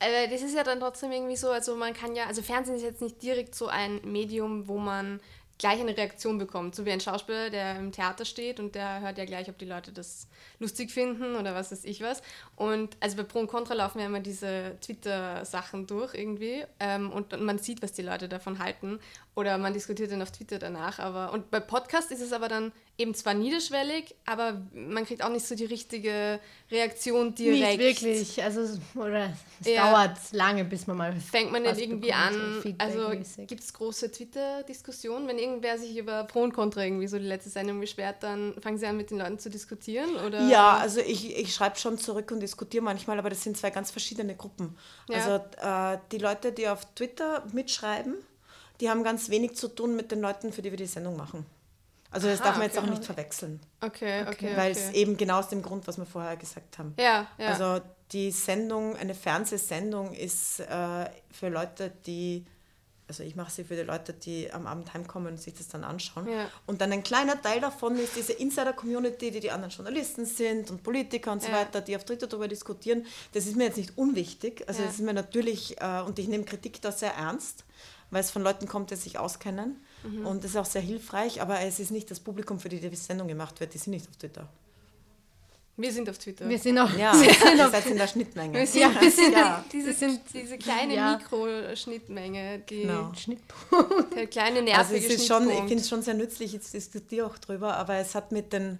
[0.00, 2.82] Aber das ist ja dann trotzdem irgendwie so, also man kann ja, also Fernsehen ist
[2.82, 5.20] jetzt nicht direkt so ein Medium, wo man
[5.58, 6.74] gleich eine Reaktion bekommt.
[6.74, 9.64] So wie ein Schauspieler, der im Theater steht und der hört ja gleich, ob die
[9.64, 12.22] Leute das lustig finden oder was weiß ich was.
[12.56, 17.28] Und also bei Pro und Contra laufen ja immer diese Twitter-Sachen durch irgendwie ähm, und
[17.32, 19.00] und man sieht, was die Leute davon halten
[19.38, 20.98] oder man diskutiert dann auf Twitter danach.
[20.98, 25.28] Aber und bei Podcast ist es aber dann eben zwar niederschwellig, aber man kriegt auch
[25.30, 26.40] nicht so die richtige
[26.72, 27.78] Reaktion direkt.
[27.80, 28.42] Nicht wirklich.
[28.42, 29.92] Also, es- oder es Ja.
[29.92, 31.14] dauert lange, bis man mal.
[31.14, 33.10] Fängt man denn was irgendwie bekommt, an, so also
[33.46, 35.28] gibt es große Twitter-Diskussionen?
[35.28, 38.78] Wenn irgendwer sich über Pro und Contra irgendwie so die letzte Sendung beschwert, dann fangen
[38.78, 40.16] sie an mit den Leuten zu diskutieren?
[40.26, 40.48] Oder?
[40.48, 43.92] Ja, also ich, ich schreibe schon zurück und diskutiere manchmal, aber das sind zwei ganz
[43.92, 44.76] verschiedene Gruppen.
[45.08, 45.16] Ja.
[45.18, 48.14] Also äh, die Leute, die auf Twitter mitschreiben,
[48.80, 51.44] die haben ganz wenig zu tun mit den Leuten, für die wir die Sendung machen.
[52.10, 52.86] Also das Aha, darf man jetzt okay.
[52.86, 54.30] auch nicht verwechseln, Okay, okay.
[54.30, 54.56] okay.
[54.56, 56.94] weil es eben genau aus dem Grund, was wir vorher gesagt haben.
[56.98, 57.48] Ja, ja.
[57.48, 62.46] Also die Sendung, eine Fernsehsendung ist äh, für Leute, die,
[63.06, 65.84] also ich mache sie für die Leute, die am Abend heimkommen und sich das dann
[65.84, 66.26] anschauen.
[66.26, 66.48] Ja.
[66.66, 70.82] Und dann ein kleiner Teil davon ist diese Insider-Community, die die anderen Journalisten sind und
[70.82, 71.56] Politiker und so Ja.
[71.56, 73.04] weiter, die auf Twitter darüber diskutieren.
[73.32, 74.64] Das ist mir jetzt nicht unwichtig.
[74.66, 77.64] Also das ist mir natürlich, äh, und ich nehme Kritik da sehr ernst,
[78.10, 79.76] weil es von Leuten kommt, die sich auskennen.
[80.02, 80.26] Mhm.
[80.26, 82.94] Und das ist auch sehr hilfreich, aber es ist nicht das Publikum, für die die
[82.96, 83.74] Sendung gemacht wird.
[83.74, 84.48] Die sind nicht auf Twitter.
[85.76, 86.48] wir sind auf Twitter.
[86.48, 86.90] Wir sind auch.
[86.96, 88.58] Ja, ihr seid in der Schnittmenge.
[88.58, 89.64] Wir sind, Ja, wir sind- ja.
[89.72, 91.16] diese, wir sind- diese kleine ja.
[91.16, 93.12] Mikroschnittmenge, die Genau.
[93.14, 94.14] Schnittpunkt.
[94.16, 97.26] der kleine Also nervige es ist schon, ich finde es schon sehr nützlich, ich diskutiere
[97.26, 98.78] auch drüber, aber es hat mit den,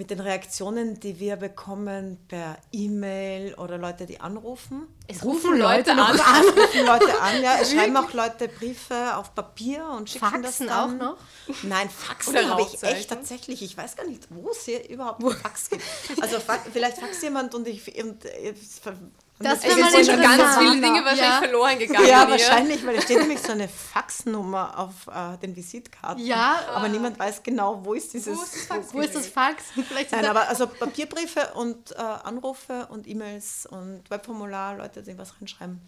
[0.00, 5.94] mit den Reaktionen, die wir bekommen per E-Mail oder Leute, die anrufen, es rufen Leute
[5.94, 6.16] noch an.
[6.58, 10.66] rufen Leute an, ja, es schreiben auch Leute Briefe auf Papier und schicken das Faxen
[10.68, 11.02] dann.
[11.02, 11.16] auch noch?
[11.64, 15.36] Nein, Faxen habe ich echt tatsächlich, ich weiß gar nicht, wo es hier überhaupt einen
[15.36, 15.82] Fax gibt.
[16.22, 16.38] Also
[16.72, 18.02] vielleicht faxt jemand und ich...
[18.02, 18.96] Und, äh, ver-
[19.42, 21.38] Das Es wäre mal sind schon ganz viele Dinge wahrscheinlich Ja.
[21.38, 22.06] verloren gegangen.
[22.06, 22.30] Ja, hier.
[22.30, 26.24] wahrscheinlich, weil es steht nämlich so eine Faxnummer auf äh, den Visitkarten.
[26.24, 26.60] Ja.
[26.74, 28.36] Aber niemand weiß genau, wo ist dieses...
[28.36, 28.92] Wo ist das Fax?
[28.94, 29.64] Wo ist das Fax?
[29.88, 35.32] Vielleicht Nein, aber also Papierbriefe und äh, Anrufe und E-Mails und Webformular, Leute, die was
[35.40, 35.80] reinschreiben.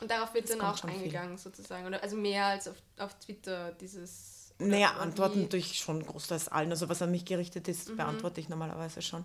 [0.00, 0.98] Und darauf wird dann kommt auch schon viel.
[1.00, 1.86] eingegangen, sozusagen.
[1.86, 4.52] Oder, also mehr als auf, auf Twitter, dieses.
[4.58, 6.70] Naja, antworten natürlich schon großteils allen.
[6.70, 7.96] Also was an mich gerichtet ist, Mhm.
[7.96, 9.24] beantworte ich normalerweise schon.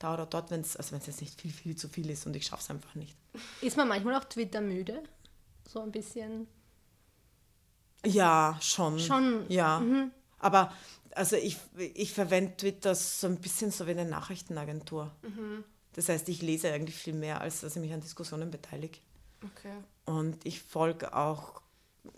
[0.00, 2.34] Da oder dort, wenn es also wenn's jetzt nicht viel, viel zu viel ist und
[2.34, 3.14] ich schaffe es einfach nicht.
[3.60, 5.02] Ist man manchmal auch Twitter müde?
[5.68, 6.48] So ein bisschen.
[8.04, 8.98] Ja, schon.
[8.98, 9.82] Schon, Ja.
[10.38, 10.72] Aber
[11.14, 15.12] also ich, ich verwende Twitter so ein bisschen so wie eine Nachrichtenagentur.
[15.92, 18.98] Das heißt, ich lese eigentlich viel mehr, als dass ich mich an Diskussionen beteilige.
[19.44, 19.74] Okay.
[20.06, 21.60] Und ich folge auch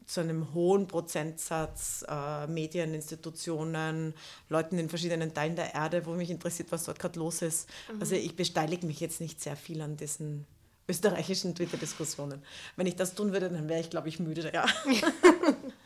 [0.06, 4.14] zu einem hohen Prozentsatz äh, Medieninstitutionen,
[4.48, 7.68] Leuten in verschiedenen Teilen der Erde, wo mich interessiert, was dort gerade los ist.
[8.00, 10.46] Also ich beteilige mich jetzt nicht sehr viel an diesen
[10.88, 12.42] österreichischen Twitter-Diskussionen.
[12.76, 14.50] Wenn ich das tun würde, dann wäre ich, glaube ich, müde.
[14.52, 14.66] Ja.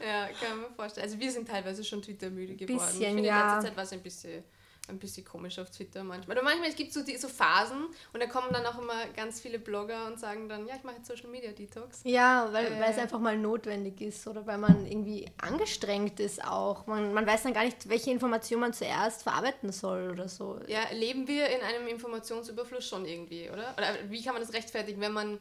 [0.06, 1.04] Ja, kann man vorstellen.
[1.04, 2.78] Also wir sind teilweise schon Twitter-müde geworden.
[2.78, 3.40] Bisschen, ich finde, ja.
[3.40, 4.44] in letzter Zeit war es ein bisschen,
[4.88, 6.36] ein bisschen komisch auf Twitter manchmal.
[6.36, 9.40] Oder manchmal gibt es so, die- so Phasen und da kommen dann auch immer ganz
[9.40, 12.00] viele Blogger und sagen dann, ja, ich mache jetzt Social Media Detox.
[12.04, 12.80] Ja, weil, Äh.
[12.80, 16.86] weil es einfach mal notwendig ist oder weil man irgendwie angestrengt ist auch.
[16.86, 20.60] Man, man weiß dann gar nicht, welche Information man zuerst verarbeiten soll oder so.
[20.68, 23.74] Ja, leben wir in einem Informationsüberfluss schon irgendwie, oder?
[23.76, 25.40] Oder wie kann man das rechtfertigen, wenn man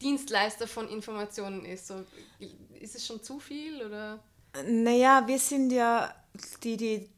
[0.00, 1.86] Dienstleister von Informationen ist?
[1.88, 2.04] So,
[2.80, 4.18] ist es schon zu viel oder?
[4.66, 6.14] Naja, wir sind ja
[6.64, 7.08] die, die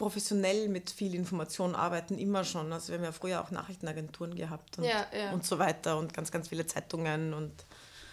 [0.00, 2.72] professionell mit viel Information arbeiten, immer schon.
[2.72, 5.30] Also wir haben ja früher auch Nachrichtenagenturen gehabt und, Ja, ja.
[5.32, 7.52] und so weiter und ganz, ganz viele Zeitungen und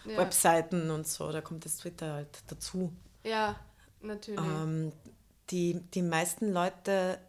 [0.04, 1.32] Ja, Webseiten und so.
[1.32, 2.92] Da kommt das Twitter halt dazu.
[3.24, 3.56] ja
[4.02, 4.38] natürlich.
[4.40, 4.92] Ähm,
[5.50, 7.20] die, die meisten Leute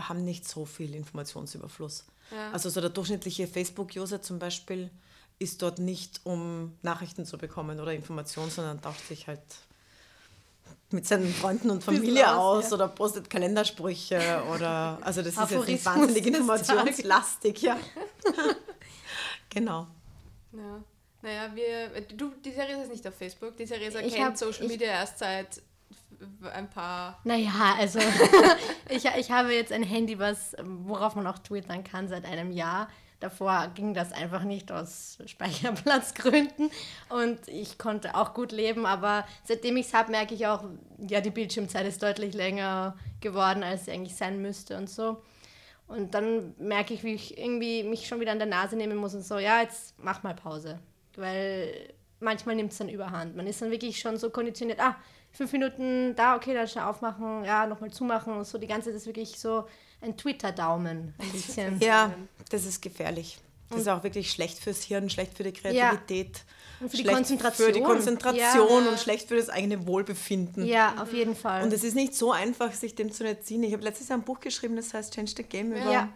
[0.00, 2.06] haben nicht so viel Informationsüberfluss.
[2.52, 4.90] Also so der durchschnittliche Facebook-User zum Beispiel
[5.38, 9.42] ist dort nicht, um Nachrichten zu bekommen oder Informationen, sondern tauscht sich halt
[10.90, 12.76] mit seinen Freunden und Familie aus, aus ja.
[12.76, 17.76] oder postet Kalendersprüche oder also das ist jetzt wahnsinnig informationslastig, ja.
[19.50, 19.86] genau.
[20.52, 20.82] Ja.
[21.22, 23.56] Naja, wir, du, die Theresa ist nicht auf Facebook.
[23.56, 25.60] Die Theresa ich kennt hab, Social Media erst seit
[26.52, 27.20] ein paar.
[27.24, 27.98] Naja, also
[28.88, 32.88] ich, ich habe jetzt ein Handy, was, worauf man auch twittern kann seit einem Jahr.
[33.20, 36.70] Davor ging das einfach nicht aus Speicherplatzgründen
[37.08, 40.64] und ich konnte auch gut leben, aber seitdem ich es habe, merke ich auch,
[40.98, 45.22] ja, die Bildschirmzeit ist deutlich länger geworden, als sie eigentlich sein müsste und so.
[45.88, 49.14] Und dann merke ich, wie ich irgendwie mich schon wieder an der Nase nehmen muss
[49.14, 50.78] und so, ja, jetzt mach mal Pause.
[51.16, 53.36] Weil manchmal nimmt es dann überhand.
[53.36, 54.96] Man ist dann wirklich schon so konditioniert, ah,
[55.30, 58.58] fünf Minuten da, okay, dann schnell aufmachen, ja, nochmal zumachen und so.
[58.58, 59.66] Die ganze Zeit ist wirklich so
[60.00, 61.14] ein Twitter-Daumen.
[61.18, 61.78] Ein bisschen.
[61.80, 62.12] ja,
[62.50, 63.38] das ist gefährlich.
[63.70, 66.36] Das ist auch wirklich schlecht fürs Hirn, schlecht für die Kreativität.
[66.36, 66.42] Ja.
[66.80, 67.66] Und für die Konzentration.
[67.66, 68.90] Für die Konzentration ja.
[68.90, 70.64] und schlecht für das eigene Wohlbefinden.
[70.64, 71.64] Ja, auf jeden Fall.
[71.64, 73.62] Und es ist nicht so einfach, sich dem zu erziehen.
[73.62, 76.08] Ich habe letztes Jahr ein Buch geschrieben, das heißt Change the Game über, ja.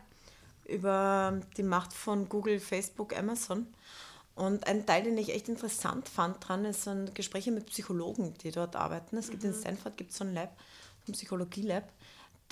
[0.66, 3.66] über die Macht von Google, Facebook, Amazon.
[4.36, 8.34] Und ein Teil, den ich echt interessant fand dran, ist so ein Gespräche mit Psychologen,
[8.42, 9.16] die dort arbeiten.
[9.16, 9.50] Es gibt mhm.
[9.50, 10.56] in Stanford gibt so ein Lab,
[11.08, 11.88] ein Psychologie-Lab,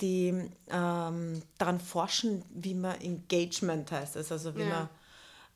[0.01, 4.89] die ähm, daran forschen, wie man Engagement heißt, das, also wie ja.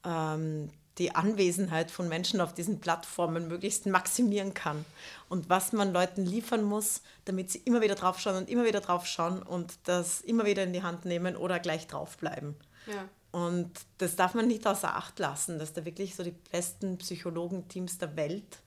[0.03, 4.86] man ähm, die Anwesenheit von Menschen auf diesen Plattformen möglichst maximieren kann
[5.27, 9.41] und was man Leuten liefern muss, damit sie immer wieder draufschauen und immer wieder draufschauen
[9.41, 12.56] und das immer wieder in die Hand nehmen oder gleich draufbleiben.
[12.86, 13.08] Ja.
[13.32, 17.97] Und das darf man nicht außer Acht lassen, dass da wirklich so die besten Psychologenteams
[17.97, 18.60] der Welt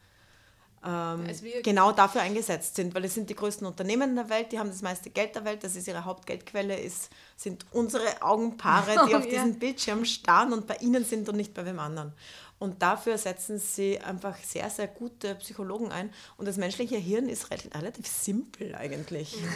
[0.87, 1.27] ähm,
[1.63, 4.83] genau dafür eingesetzt sind, weil es sind die größten Unternehmen der Welt, die haben das
[4.83, 9.25] meiste Geld der Welt, das ist ihre Hauptgeldquelle, ist, sind unsere Augenpaare, die oh, auf
[9.25, 9.31] ja.
[9.31, 12.13] diesen Bildschirm starren und bei ihnen sind und nicht bei wem anderen.
[12.59, 16.11] Und dafür setzen sie einfach sehr, sehr gute Psychologen ein.
[16.39, 19.33] Und das menschliche Hirn ist relativ simpel eigentlich.
[19.33, 19.49] Ja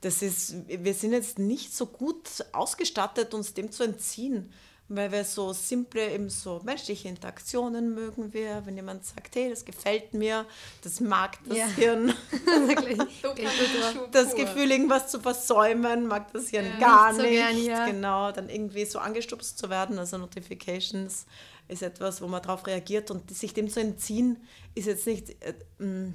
[0.00, 4.52] das ist, wir sind jetzt nicht so gut ausgestattet, uns dem zu entziehen,
[4.88, 8.64] weil wir so simple, eben so menschliche Interaktionen mögen wir.
[8.64, 10.46] Wenn jemand sagt, hey, das gefällt mir,
[10.82, 11.66] das mag das ja.
[11.66, 12.14] Hirn.
[14.12, 17.22] das Gefühl, irgendwas zu versäumen, mag das Hirn ja, gar nicht.
[17.22, 17.86] So gern, ja.
[17.86, 21.26] Genau, dann irgendwie so angestupst zu werden, also Notifications
[21.68, 24.36] ist etwas, wo man darauf reagiert und sich dem zu entziehen,
[24.76, 26.14] ist jetzt nicht, äh, mm,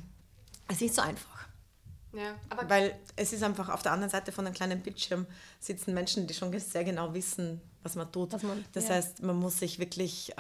[0.70, 1.42] ist nicht so einfach.
[2.14, 2.36] Ja,
[2.68, 5.26] Weil es ist einfach auf der anderen Seite von einem kleinen Bildschirm
[5.60, 8.34] sitzen Menschen, die schon sehr genau wissen, was man tut.
[8.34, 8.96] Was man, das ja.
[8.96, 10.36] heißt, man muss sich wirklich äh,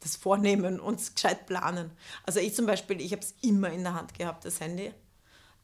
[0.00, 1.90] das vornehmen und gescheit planen.
[2.24, 4.92] Also ich zum Beispiel, ich habe es immer in der Hand gehabt, das Handy.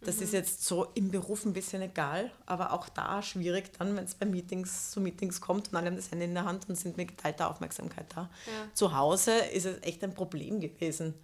[0.04, 0.22] Das mhm.
[0.24, 4.14] ist jetzt so im Beruf ein bisschen egal, aber auch da schwierig dann, wenn es
[4.14, 6.96] bei Meetings zu Meetings kommt und alle haben das Handy in der Hand und sind
[6.96, 8.22] mit geteilter Aufmerksamkeit da.
[8.46, 8.74] Ja.
[8.74, 11.14] Zu Hause ist es echt ein Problem gewesen.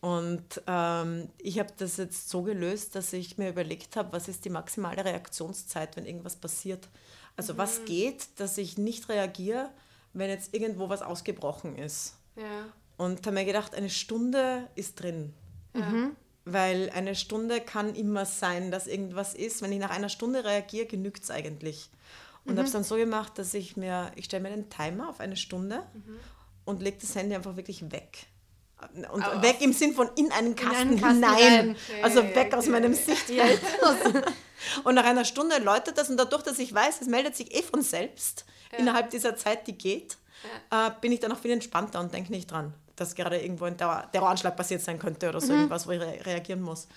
[0.00, 4.44] Und ähm, ich habe das jetzt so gelöst, dass ich mir überlegt habe, was ist
[4.44, 6.88] die maximale Reaktionszeit, wenn irgendwas passiert.
[7.36, 7.58] Also mhm.
[7.58, 9.70] was geht, dass ich nicht reagiere,
[10.12, 12.16] wenn jetzt irgendwo was ausgebrochen ist.
[12.36, 12.66] Ja.
[12.96, 15.32] Und habe mir gedacht, eine Stunde ist drin.
[15.72, 16.16] Mhm.
[16.44, 19.62] Weil eine Stunde kann immer sein, dass irgendwas ist.
[19.62, 21.90] Wenn ich nach einer Stunde reagiere, genügt es eigentlich.
[22.44, 22.58] Und mhm.
[22.58, 25.36] habe es dann so gemacht, dass ich mir, ich stelle mir den Timer auf eine
[25.36, 26.18] Stunde mhm.
[26.64, 28.26] und lege das Handy einfach wirklich weg.
[29.12, 31.70] Und Aber weg im Sinn von in einen Kasten, in einen Kasten hinein.
[31.70, 32.54] Okay, also weg okay.
[32.54, 33.60] aus meinem Sichtfeld.
[34.84, 37.62] und nach einer Stunde läutet das und dadurch, dass ich weiß, es meldet sich eh
[37.62, 38.78] von selbst ja.
[38.78, 40.16] innerhalb dieser Zeit, die geht,
[40.70, 40.88] ja.
[40.88, 43.76] äh, bin ich dann auch viel entspannter und denke nicht dran, dass gerade irgendwo ein
[43.76, 45.60] Terroranschlag passiert sein könnte oder so mhm.
[45.60, 46.88] irgendwas, wo ich re reagieren muss.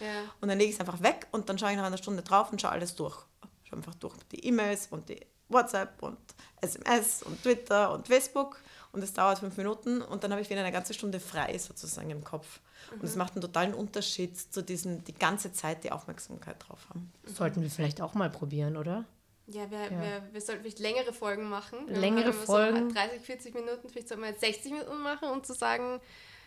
[0.41, 2.51] Und dann lege ich es einfach weg und dann schaue ich nach einer Stunde drauf
[2.51, 3.17] und schaue alles durch.
[3.63, 5.19] Schaue einfach durch die E-Mails und die
[5.49, 6.17] WhatsApp und
[6.61, 8.57] SMS und Twitter und Facebook
[8.93, 12.09] und es dauert fünf Minuten und dann habe ich wieder eine ganze Stunde frei sozusagen
[12.11, 12.59] im Kopf.
[12.91, 13.01] Mhm.
[13.01, 17.11] Und es macht einen totalen Unterschied zu diesem, die ganze Zeit die Aufmerksamkeit drauf haben.
[17.25, 19.03] Sollten wir vielleicht auch mal probieren, oder?
[19.47, 19.89] Ja, wir, ja.
[19.89, 21.79] wir, wir sollten vielleicht längere Folgen machen.
[21.87, 22.89] Wir längere machen Folgen.
[22.89, 25.99] So 30, 40 Minuten, vielleicht sollten wir jetzt 60 Minuten machen, um zu sagen,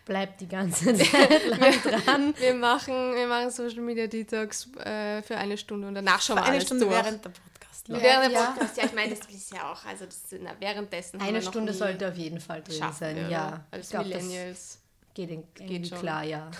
[0.06, 2.34] bleibt die ganze Zeit lang dran.
[2.38, 6.44] Wir machen, wir machen Social Media Detox äh, für eine Stunde und danach schon mal
[6.44, 6.96] eine Stunde durch.
[6.96, 7.55] während der Podcast.
[7.88, 11.20] Ja, während der Podcast, ja, ich meine, das ist ja auch, also das, na, währenddessen.
[11.20, 13.64] Eine Stunde sollte auf jeden Fall drin sein, ja.
[13.70, 14.80] Als Millennials.
[15.16, 15.98] Geht in, geht schon.
[16.00, 16.50] klar, ja.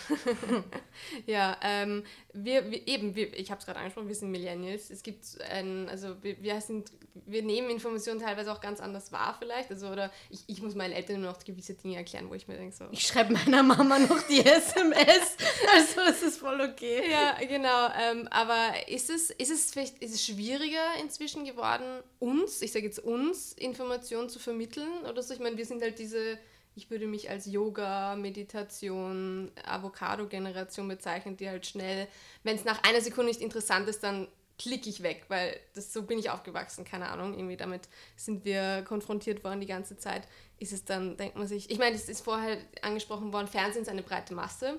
[1.27, 4.89] ja, ähm, wir, wir, eben, wir, ich habe es gerade angesprochen, wir sind Millennials.
[4.89, 6.91] Es gibt ein, also wir, wir, sind,
[7.27, 9.71] wir nehmen Informationen teilweise auch ganz anders wahr vielleicht.
[9.71, 12.57] Also oder ich, ich muss meinen Eltern nur noch gewisse Dinge erklären, wo ich mir
[12.57, 12.87] denke so.
[12.93, 15.37] Ich schreibe meiner Mama noch die SMS,
[15.75, 17.11] also ist es voll okay.
[17.11, 17.89] Ja, genau.
[18.01, 21.85] Ähm, aber ist es, ist es vielleicht, ist es schwieriger inzwischen geworden,
[22.21, 25.05] uns, ich sage jetzt uns, Informationen zu vermitteln?
[25.05, 25.35] Oder so?
[25.35, 26.39] Ich meine, wir sind halt diese
[26.77, 32.07] ich würde mich als Yoga, Meditation, Avocado-Generation bezeichnen, die halt schnell,
[32.45, 36.03] wenn es nach einer Sekunde nicht interessant ist, dann klicke ich weg, weil das so
[36.03, 40.29] bin ich aufgewachsen, keine Ahnung, irgendwie damit sind wir konfrontiert worden die ganze Zeit.
[40.59, 43.89] Ist es dann, denkt man sich, ich meine, es ist vorher angesprochen worden, Fernsehen ist
[43.89, 44.79] eine breite Masse.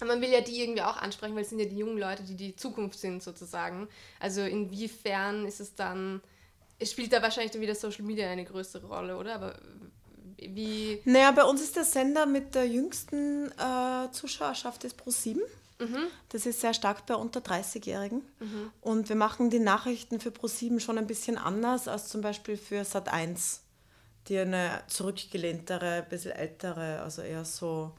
[0.00, 2.22] Aber man will ja die irgendwie auch ansprechen, weil es sind ja die jungen Leute,
[2.22, 3.88] die die Zukunft sind sozusagen.
[4.20, 6.22] Also inwiefern ist es dann,
[6.78, 9.34] es spielt da wahrscheinlich dann wieder Social Media eine größere Rolle, oder?
[9.34, 9.58] Aber
[10.38, 11.00] wie.
[11.04, 15.38] Naja, bei uns ist der Sender mit der jüngsten äh, Zuschauerschaft ist Pro7.
[15.78, 16.08] Mhm.
[16.30, 18.22] Das ist sehr stark bei unter 30-Jährigen.
[18.40, 18.72] Mhm.
[18.80, 22.82] Und wir machen die Nachrichten für Pro7 schon ein bisschen anders als zum Beispiel für
[22.82, 23.60] Sat1,
[24.26, 27.92] die eine zurückgelehntere, ein bisschen ältere, also eher so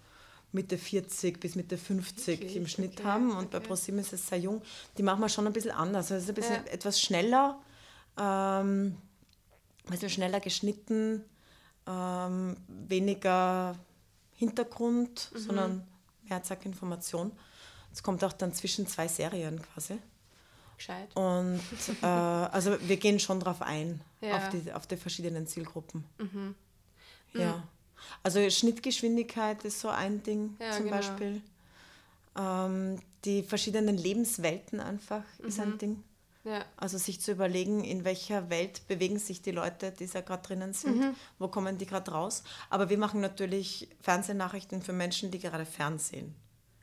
[0.51, 3.31] Mitte 40 bis Mitte 50 okay, im Schnitt okay, haben.
[3.31, 3.59] Und okay.
[3.59, 4.61] bei Pro7 ist es sehr jung.
[4.97, 6.11] Die machen wir schon ein bisschen anders.
[6.11, 6.71] Also es ist ein bisschen ja.
[6.71, 7.61] etwas schneller,
[8.17, 8.97] ähm,
[9.85, 11.23] ein bisschen schneller geschnitten
[11.89, 13.75] ähm, weniger
[14.35, 15.39] Hintergrund, mhm.
[15.39, 15.87] sondern
[16.27, 17.31] mehr Zeitinformation.
[17.91, 19.97] Es kommt auch dann zwischen zwei Serien quasi.
[20.77, 21.13] Gescheit.
[21.15, 21.59] Und
[22.01, 24.37] äh, also wir gehen schon drauf ein, ja.
[24.37, 26.05] auf, die, auf die verschiedenen Zielgruppen.
[26.19, 26.55] Mhm.
[27.33, 27.57] Ja.
[27.57, 27.63] Mhm.
[28.23, 30.97] Also Schnittgeschwindigkeit ist so ein Ding ja, zum genau.
[30.97, 31.41] Beispiel.
[32.37, 35.77] Ähm, die verschiedenen Lebenswelten einfach ist ein mhm.
[35.77, 36.03] Ding.
[36.43, 36.65] Ja.
[36.77, 40.73] Also sich zu überlegen, in welcher Welt bewegen sich die Leute, die da gerade drinnen
[40.73, 41.15] sind, mhm.
[41.37, 42.43] wo kommen die gerade raus.
[42.69, 46.33] Aber wir machen natürlich Fernsehnachrichten für Menschen, die gerade fernsehen.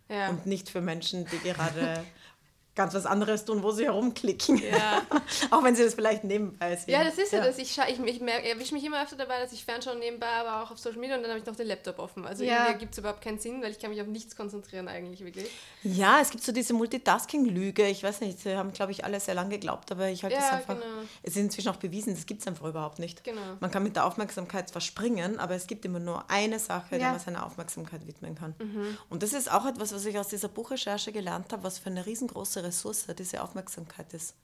[0.08, 0.28] Ja.
[0.28, 2.04] Und nicht für Menschen, die gerade
[2.76, 4.58] ganz was anderes tun, wo sie herumklicken.
[4.58, 5.02] Ja.
[5.50, 6.92] auch wenn sie das vielleicht nebenbei sehen.
[6.92, 7.58] Ja, das ist ja, das.
[7.58, 10.78] Ich, ich, ich erwische mich immer öfter dabei, dass ich fernschaue nebenbei, aber auch auf
[10.78, 12.26] Social Media und dann habe ich noch den Laptop offen.
[12.26, 12.64] Also ja.
[12.64, 15.50] irgendwie gibt es überhaupt keinen Sinn, weil ich kann mich auf nichts konzentrieren eigentlich wirklich.
[15.82, 17.86] Ja, es gibt so diese Multitasking-Lüge.
[17.86, 20.42] Ich weiß nicht, sie haben, glaube ich, alle sehr lange geglaubt, aber ich halte ja,
[20.42, 20.74] das einfach...
[20.74, 21.02] Genau.
[21.22, 23.24] Es ist inzwischen auch bewiesen, das gibt es einfach überhaupt nicht.
[23.24, 23.40] Genau.
[23.58, 26.98] Man kann mit der Aufmerksamkeit zwar springen, aber es gibt immer nur eine Sache, ja.
[26.98, 28.54] der man seine Aufmerksamkeit widmen kann.
[28.58, 28.98] Mhm.
[29.08, 32.04] Und das ist auch etwas, was ich aus dieser Buchrecherche gelernt habe, was für eine
[32.04, 34.34] riesengroße Ressource diese Aufmerksamkeit ist.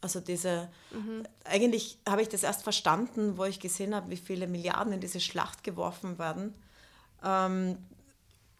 [0.00, 1.24] Also diese, mhm.
[1.44, 5.20] eigentlich habe ich das erst verstanden, wo ich gesehen habe, wie viele Milliarden in diese
[5.20, 6.54] Schlacht geworfen werden.
[7.22, 7.76] Ähm,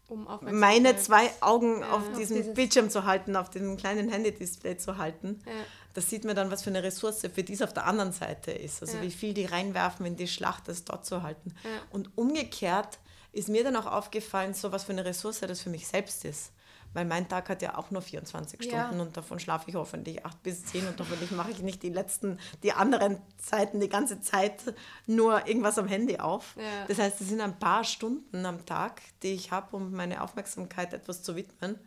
[0.07, 4.97] um meine zwei Augen ja, auf diesem Bildschirm zu halten, auf dem kleinen Handy-Display zu
[4.97, 5.39] halten.
[5.45, 5.53] Ja.
[5.93, 8.81] Das sieht man dann, was für eine Ressource für dies auf der anderen Seite ist.
[8.81, 9.03] Also ja.
[9.03, 11.53] wie viel die reinwerfen in die Schlacht, das dort zu halten.
[11.91, 12.99] Und umgekehrt
[13.31, 16.51] ist mir dann auch aufgefallen, so was für eine Ressource das für mich selbst ist
[16.93, 19.01] weil mein Tag hat ja auch nur 24 Stunden ja.
[19.01, 22.39] und davon schlafe ich hoffentlich 8 bis 10 und hoffentlich mache ich nicht die letzten,
[22.63, 24.61] die anderen Zeiten die ganze Zeit
[25.07, 26.55] nur irgendwas am Handy auf.
[26.57, 26.85] Ja.
[26.87, 30.93] Das heißt, es sind ein paar Stunden am Tag, die ich habe, um meine Aufmerksamkeit
[30.93, 31.79] etwas zu widmen.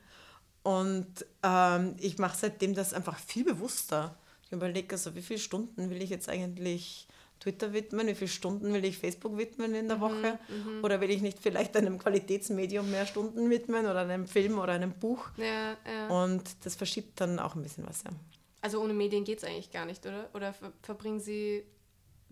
[0.62, 4.16] Und ähm, ich mache seitdem das einfach viel bewusster.
[4.46, 7.06] Ich überlege also, wie viele Stunden will ich jetzt eigentlich
[7.44, 11.02] Twitter widmen, wie viele Stunden will ich Facebook widmen in der mhm, Woche mhm, oder
[11.02, 15.28] will ich nicht vielleicht einem Qualitätsmedium mehr Stunden widmen oder einem Film oder einem Buch.
[15.36, 16.08] Ja, ja.
[16.08, 18.02] Und das verschiebt dann auch ein bisschen was.
[18.04, 18.10] Ja.
[18.62, 20.30] Also ohne Medien geht es eigentlich gar nicht, oder?
[20.32, 21.64] Oder ver verbringen Sie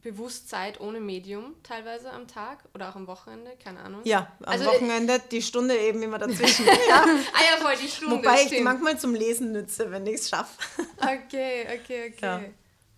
[0.00, 4.00] bewusst Zeit ohne Medium teilweise am Tag oder auch am Wochenende, keine Ahnung.
[4.04, 6.64] Ja, am also, Wochenende die Stunde eben immer dazwischen.
[6.88, 7.04] ja.
[7.04, 8.16] ah ja, voll die Stunde.
[8.16, 10.58] Wobei ich die manchmal zum Lesen nütze, wenn ich es schaffe.
[10.96, 12.16] okay, okay, okay.
[12.22, 12.40] Ja.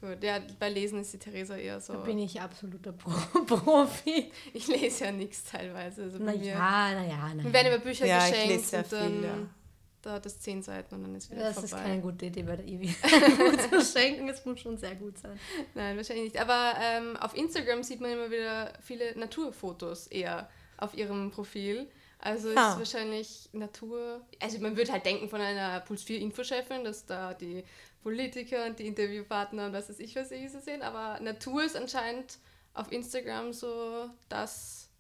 [0.05, 1.95] Gut, ja, bei Lesen ist die Theresa eher so.
[1.95, 3.11] Da bin ich absoluter Pro
[3.47, 4.31] Profi.
[4.53, 6.03] Ich lese ja nichts teilweise.
[6.03, 6.59] Also na ja,
[6.93, 9.25] na ja, na Wir werden immer Bücher ja, geschenkt ich lese sehr und dann viel,
[9.25, 9.37] ja.
[10.03, 11.69] da hat es zehn Seiten und dann ist wieder das vorbei.
[11.71, 12.89] Das ist keine gute Idee bei der Ivi.
[13.71, 15.41] zu schenken, es muss schon sehr gut sein.
[15.75, 16.39] Nein, wahrscheinlich nicht.
[16.39, 21.89] Aber ähm, auf Instagram sieht man immer wieder viele Naturfotos eher auf ihrem Profil.
[22.19, 22.73] Also ja.
[22.73, 24.21] ist wahrscheinlich Natur.
[24.41, 27.65] Also man würde halt denken von einer Puls 4 Infochefin, dass da die
[28.05, 30.83] Politiker und die Interviewpartner und was weiß ich, was ich so sehen.
[30.83, 32.39] Aber Natur ist anscheinend
[32.75, 34.91] auf Instagram so das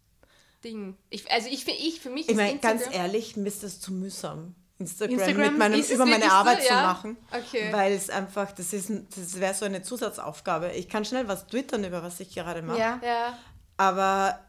[0.64, 0.96] Ding.
[1.10, 4.54] Ich, also ich, ich für mich ich meine, ganz ehrlich, mir ist das zu mühsam.
[4.78, 6.68] Instagram, Instagram mit meinem, über meine Arbeit so?
[6.68, 6.82] zu ja?
[6.82, 7.16] machen.
[7.30, 7.72] Okay.
[7.72, 10.72] Weil es einfach, das, das wäre so eine Zusatzaufgabe.
[10.72, 12.78] Ich kann schnell was twittern, über was ich gerade mache.
[12.78, 13.00] Ja.
[13.04, 13.38] ja.
[13.76, 14.40] Aber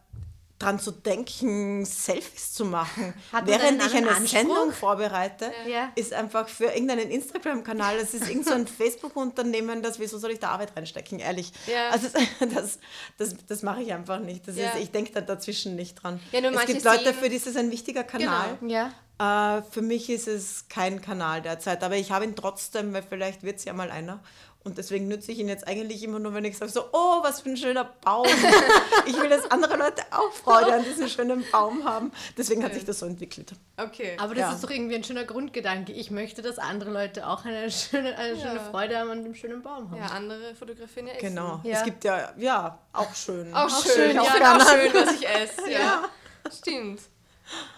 [0.57, 4.73] dran zu denken, Selfies zu machen, Hat während ich eine anderen Sendung Anspruch?
[4.79, 5.91] vorbereite, Ja.
[5.95, 10.39] ist einfach für irgendeinen Instagram-Kanal, das ist irgendein so ein Facebook-Unternehmen, das, wieso soll ich
[10.39, 11.51] da Arbeit reinstecken, ehrlich.
[11.67, 11.89] Ja.
[11.89, 12.07] Also
[12.53, 12.79] das,
[13.17, 14.47] das, das mache ich einfach nicht.
[14.47, 14.69] Das Ja.
[14.69, 16.19] ist, ich denke da dazwischen nicht dran.
[16.31, 18.57] Ja, nur es gibt Leute, für die ist es ein wichtiger Kanal.
[18.65, 18.91] Ja.
[19.17, 23.43] Äh, für mich ist es kein Kanal derzeit, aber ich habe ihn trotzdem, weil vielleicht
[23.43, 24.21] wird es ja mal einer.
[24.65, 27.41] Und deswegen nütze ich ihn jetzt eigentlich immer nur, wenn ich sage so, oh, was
[27.41, 28.25] für ein schöner Baum.
[29.05, 32.11] ich will, dass andere Leute auch Freude an diesem schönen Baum haben.
[32.35, 33.53] Deswegen hat sich das so entwickelt.
[33.77, 34.17] Okay.
[34.19, 34.53] Aber das Ja.
[34.53, 35.91] ist doch irgendwie ein schöner Grundgedanke.
[35.91, 38.63] Ich möchte, dass andere Leute auch eine schöne, eine schöne Ja.
[38.71, 39.97] Freude haben an dem schönen Baum haben.
[39.99, 41.27] ja, andere fotografieren ja Essen.
[41.27, 41.59] Genau.
[41.63, 41.77] Ja.
[41.77, 43.53] Es gibt ja, ja, auch schön.
[43.53, 43.91] Auch, schön.
[43.93, 44.57] schön, Ich ja.
[44.57, 45.61] auch schön, was ich esse.
[45.71, 46.09] Ja.
[46.51, 47.01] Stimmt.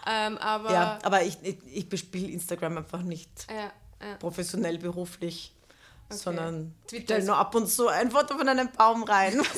[0.06, 3.70] Ähm, aber Ja, aber ich, ich, ich bespiele Instagram einfach nicht ja,
[4.06, 4.14] ja.
[4.18, 5.54] professionell, beruflich,
[6.10, 9.40] sondern Twitter stelle ist- nur ab und zu ein Foto von einem Baum rein.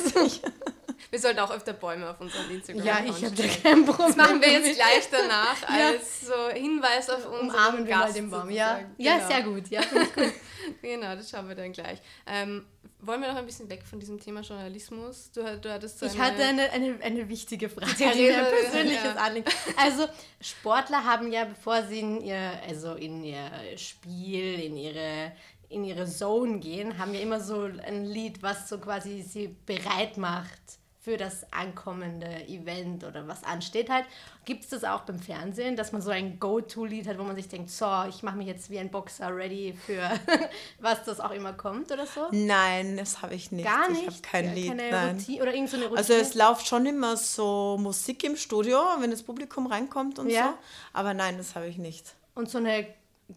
[1.09, 3.63] Wir sollten auch öfter Bäume auf unserem Instagram Ja, ich habe da stellen.
[3.63, 4.07] kein Problem.
[4.07, 8.17] Das machen wir jetzt gleich danach als so Hinweis auf unseren Umarmen wir mal Gast
[8.17, 8.49] den Baum.
[8.49, 8.95] Ja, sozusagen.
[8.97, 9.27] ja Genau.
[9.27, 9.67] sehr gut.
[9.69, 10.33] Ja, gut.
[10.83, 11.99] Genau, das schauen wir dann gleich.
[12.27, 12.65] Ähm,
[12.99, 15.31] wollen wir noch ein bisschen weg von diesem Thema Journalismus?
[15.33, 19.15] Du, du hattest so Ich hatte eine, eine, eine wichtige Frage, ein Theresa, persönliches ja.
[19.15, 19.49] Anliegen.
[19.75, 20.07] Also
[20.39, 25.31] Sportler haben ja, bevor sie in ihr, also in ihr Spiel, in ihre,
[25.71, 30.17] in ihre Zone gehen, haben ja immer so ein Lied, was so quasi sie bereit
[30.17, 30.59] macht
[31.03, 34.05] für das ankommende Event oder was ansteht halt.
[34.45, 37.47] Gibt es das auch beim Fernsehen, dass man so ein Go-To-Lied hat, wo man sich
[37.47, 40.07] denkt, so, ich mache mich jetzt wie ein Boxer ready für
[40.79, 42.27] was das auch immer kommt oder so?
[42.31, 43.65] nein, das habe ich nicht.
[43.65, 44.07] Gar Ich nicht?
[44.07, 44.67] habe kein Ja, Lied.
[44.67, 45.15] Keine nein.
[45.15, 45.97] Routine oder irgendeine Routine?
[45.97, 50.49] Also es läuft schon immer so Musik im Studio, wenn das Publikum reinkommt und Ja.
[50.49, 50.53] so.
[50.93, 52.13] Aber nein, das habe ich nicht.
[52.35, 52.85] Und so eine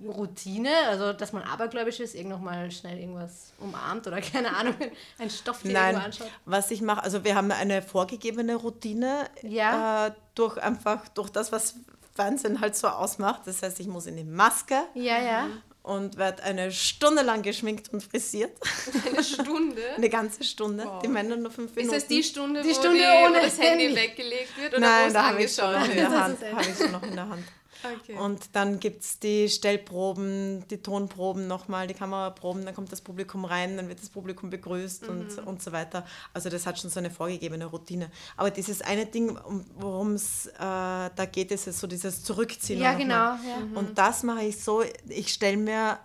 [0.07, 4.75] Routine, also dass man abergläubisch ist, irgend noch mal schnell irgendwas umarmt oder keine Ahnung,
[5.19, 6.31] ein Stofftier Nein, irgendwo anschaut.
[6.45, 10.07] was ich mache, also wir haben eine vorgegebene Routine Ja.
[10.09, 11.75] äh, durch einfach durch das, was
[12.15, 13.43] Fernsehen halt so ausmacht.
[13.47, 15.47] Das heißt, ich muss in die Maske Ja, ja.
[15.83, 18.53] und werde eine Stunde lang geschminkt und frisiert.
[19.13, 19.83] eine Stunde.
[19.97, 20.85] Eine ganze Stunde.
[20.85, 21.03] Wow.
[21.03, 21.95] Die Männer nur fünf Ist Minuten.
[21.97, 23.97] das die Stunde, Die wo, Stunde die, ohne wo das Handy, Handy.
[24.01, 26.11] weggelegt wird oder wo Nein, da habe ich schon noch angeschaut in wird?
[26.13, 26.43] der Das Hand.
[26.43, 27.45] ist Habe ich schon noch in der Hand.
[28.01, 28.17] Okay.
[28.17, 33.45] Und dann gibt es die Stellproben, die Tonproben nochmal, die Kameraproben, dann kommt das Publikum
[33.45, 36.07] rein, dann wird das Publikum begrüßt und, und so weiter.
[36.33, 38.11] Also das hat schon so eine vorgegebene Routine.
[38.37, 42.81] Aber dieses eine Ding, um, worum es äh, da geht, ist es so dieses Zurückziehen.
[42.81, 43.15] Ja, genau.
[43.15, 43.39] Ja.
[43.75, 45.99] Und das mache ich so, ich stelle mir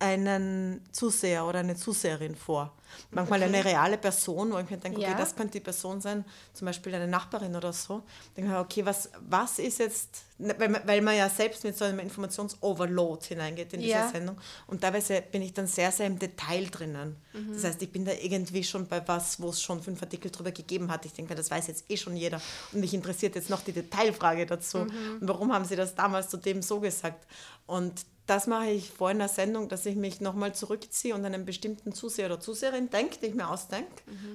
[0.00, 2.74] einen Zuseher oder eine Zuseherin vor.
[3.12, 5.16] Manchmal eine reale Person, wo ich mir denke, okay, Ja.
[5.16, 6.24] das könnte die Person sein,
[6.54, 8.02] zum Beispiel eine Nachbarin oder so.
[8.36, 11.76] Denke mir, okay, was, was ist jetzt, ne, weil, man- weil man ja selbst mit
[11.78, 14.08] so einem Informationsoverload hineingeht in diese Ja.
[14.08, 14.36] Sendung.
[14.66, 17.16] Und teilweise bin ich dann sehr, sehr im Detail drinnen.
[17.54, 20.50] Das heißt, ich bin da irgendwie schon bei was, wo es schon fünf Artikel drüber
[20.50, 21.04] gegeben hat.
[21.06, 22.40] Ich denke, das weiß jetzt eh schon jeder.
[22.72, 24.78] Und mich interessiert jetzt noch die Detailfrage dazu.
[24.78, 27.24] Und warum haben sie das damals zu dem so gesagt?
[27.66, 31.92] Und das mache ich vor einer Sendung, dass ich mich nochmal zurückziehe und einen bestimmten
[31.92, 33.90] Zuseher oder Zuseherin denke, die ich mir ausdenke,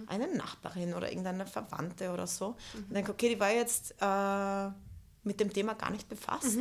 [0.08, 2.58] eine Nachbarin oder irgendeine Verwandte oder so.
[2.74, 4.70] Und denke, okay, die war jetzt äh,
[5.24, 6.58] mit dem Thema gar nicht befasst,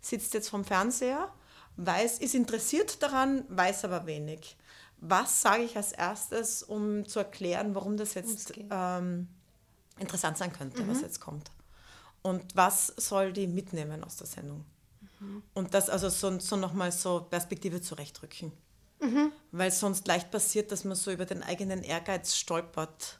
[0.00, 1.30] sitzt jetzt vom Fernseher,
[1.76, 4.56] weiß, ist interessiert daran, weiß aber wenig.
[4.96, 9.28] Was sage ich als erstes, um zu erklären, warum das jetzt ähm,
[9.98, 11.50] interessant sein könnte, was jetzt kommt?
[12.22, 14.64] Und was soll die mitnehmen aus der Sendung?
[15.54, 18.52] Und das also so, so nochmal so Perspektive zurechtrücken.
[19.52, 23.18] Weil sonst leicht passiert, dass man so über den eigenen Ehrgeiz stolpert,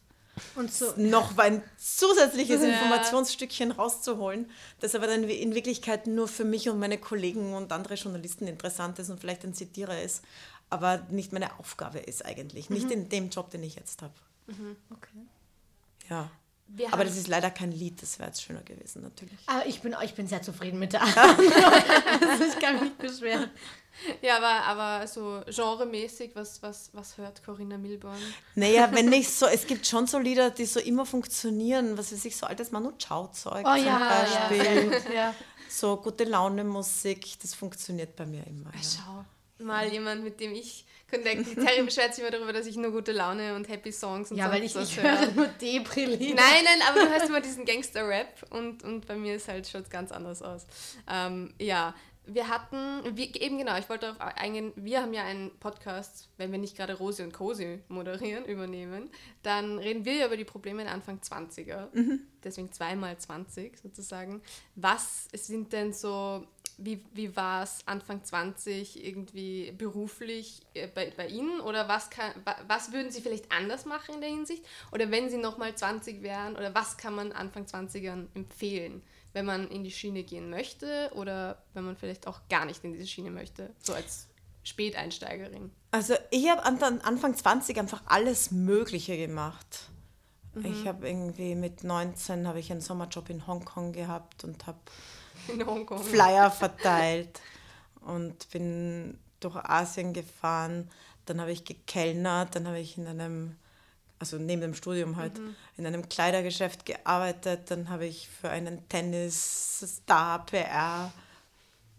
[0.57, 2.69] Und so, noch ein zusätzliches Ja.
[2.69, 4.51] Informationsstückchen rauszuholen,
[4.81, 8.99] das aber dann in Wirklichkeit nur für mich und meine Kollegen und andere Journalisten interessant
[8.99, 10.25] ist und vielleicht ein Zitierer ist,
[10.71, 12.71] aber nicht meine Aufgabe ist eigentlich.
[12.71, 14.15] Nicht in dem Job, den ich jetzt habe.
[14.91, 15.27] okay.
[16.09, 16.31] Ja.
[16.67, 19.39] Wir Aber das ist leider kein Lied, das wäre jetzt schöner gewesen, natürlich.
[19.47, 21.39] Aber ich bin, ich bin sehr zufrieden mit der Antwort.
[22.23, 23.51] also ich kann mich nicht beschweren.
[24.23, 28.19] Ja, aber, aber so genremäßig, was, was, was hört Corinna Milborn?
[28.57, 32.25] Naja, wenn nicht so, es gibt schon so Lieder, die so immer funktionieren, was weiß
[32.25, 35.01] ich, so altes Manu Chao-Zeug Oh zum ja, Beispiel.
[35.11, 35.35] ja, ja.
[35.69, 38.71] So gute Laune-Musik, das funktioniert bei mir immer.
[38.75, 38.81] Ja.
[38.83, 39.25] Schau,
[39.65, 40.85] mal jemand, mit dem ich
[41.15, 41.45] connecte.
[41.45, 44.37] Die Terry beschwert sich immer darüber, dass ich nur gute Laune und Happy Songs und
[44.37, 46.35] Ja, weil ich, ich höre nur Depri-Lieder.
[46.35, 49.91] Nein, nein, aber du hörst immer diesen Gangster-Rap und, und bei mir ist halt schaut
[49.91, 50.67] ganz anders aus.
[51.09, 51.95] Ähm, ja,
[52.27, 56.53] wir hatten, wie, eben genau, ich wollte darauf eingehen, wir haben ja einen Podcast, wenn
[56.53, 59.11] wir nicht gerade Rosi und Cosi moderieren, übernehmen,
[59.43, 61.89] dann reden wir ja über die Probleme in Anfang 20er,
[62.43, 64.43] deswegen zweimal 20 sozusagen.
[64.75, 66.47] Was sind denn so
[66.79, 71.61] wie, wie war es Anfang 20 irgendwie beruflich äh, bei, bei Ihnen?
[71.61, 74.65] Oder was, kann, wa- was würden Sie vielleicht anders machen in der Hinsicht?
[74.93, 79.03] Oder wenn Sie nochmal 20 wären, oder was kann man Anfang 20ern empfehlen,
[79.33, 82.93] wenn man in die Schiene gehen möchte oder wenn man vielleicht auch gar nicht in
[82.93, 84.29] diese Schiene möchte, so als
[84.63, 85.71] Späteinsteigerin?
[85.91, 89.91] Also ich habe an, an Anfang 20 einfach alles Mögliche gemacht.
[90.63, 94.79] Ich habe irgendwie mit 19 habe ich einen Sommerjob in Hongkong gehabt und habe.
[96.05, 97.41] Flyer verteilt
[98.01, 100.91] und bin durch Asien gefahren.
[101.27, 103.57] Dann habe ich gekellnert, dann habe ich in einem,
[104.19, 105.41] also neben dem Studium halt,
[105.77, 107.71] in einem Kleidergeschäft gearbeitet.
[107.71, 111.13] Dann habe ich für einen Tennis-Star PR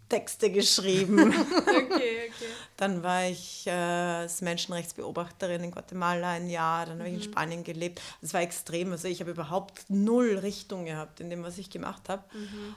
[0.08, 1.34] Texte geschrieben.
[1.66, 2.46] Okay, okay.
[2.76, 7.64] Dann war ich äh, als Menschenrechtsbeobachterin in Guatemala ein Jahr, dann habe ich in Spanien
[7.64, 8.00] gelebt.
[8.20, 8.92] Das war extrem.
[8.92, 12.24] Also ich habe überhaupt null Richtung gehabt in dem, was ich gemacht habe.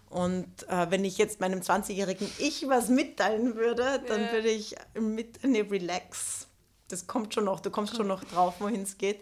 [0.10, 4.32] Und äh, wenn ich jetzt meinem 20-jährigen Ich was mitteilen würde, dann Ja.
[4.32, 6.48] würde ich mit, nee, relax.
[6.90, 9.22] Das kommt schon noch, du kommst schon noch drauf, wohin es geht.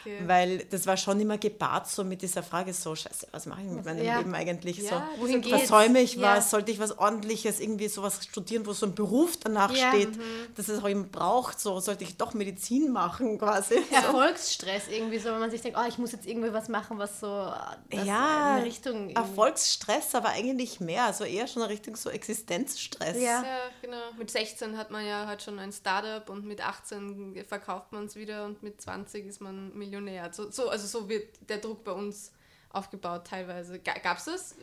[0.00, 0.18] Okay.
[0.26, 3.68] Weil das war schon immer gepaart so mit dieser Frage so, scheiße, was mache ich
[3.68, 4.18] mit meinem Ja.
[4.18, 5.22] Leben eigentlich Ja, so?
[5.22, 5.56] wohin geht's?
[5.56, 6.36] Versäume ich Ja.
[6.36, 6.50] was?
[6.50, 10.10] Sollte ich was ordentliches, irgendwie sowas studieren, wo so ein Beruf danach Ja, steht,
[10.56, 11.58] dass es auch eben braucht?
[11.58, 13.76] So sollte ich doch Medizin machen quasi.
[13.90, 17.20] Erfolgsstress irgendwie so, wenn man sich denkt, oh, ich muss jetzt irgendwie was machen, was
[17.20, 18.94] so ja, in eine Richtung.
[19.08, 23.16] irgendwie- Erfolgsstress, aber eigentlich mehr, also eher schon in Richtung so Existenzstress.
[23.16, 23.42] Ja.
[23.42, 23.96] Ja, genau.
[24.18, 27.05] Mit 16 hat man ja halt schon ein Startup und mit 18
[27.46, 30.32] verkauft man es wieder und mit 20 ist man Millionär.
[30.32, 32.32] So, so, also so wird der Druck bei uns
[32.70, 33.78] aufgebaut teilweise.
[33.78, 34.54] Gab es das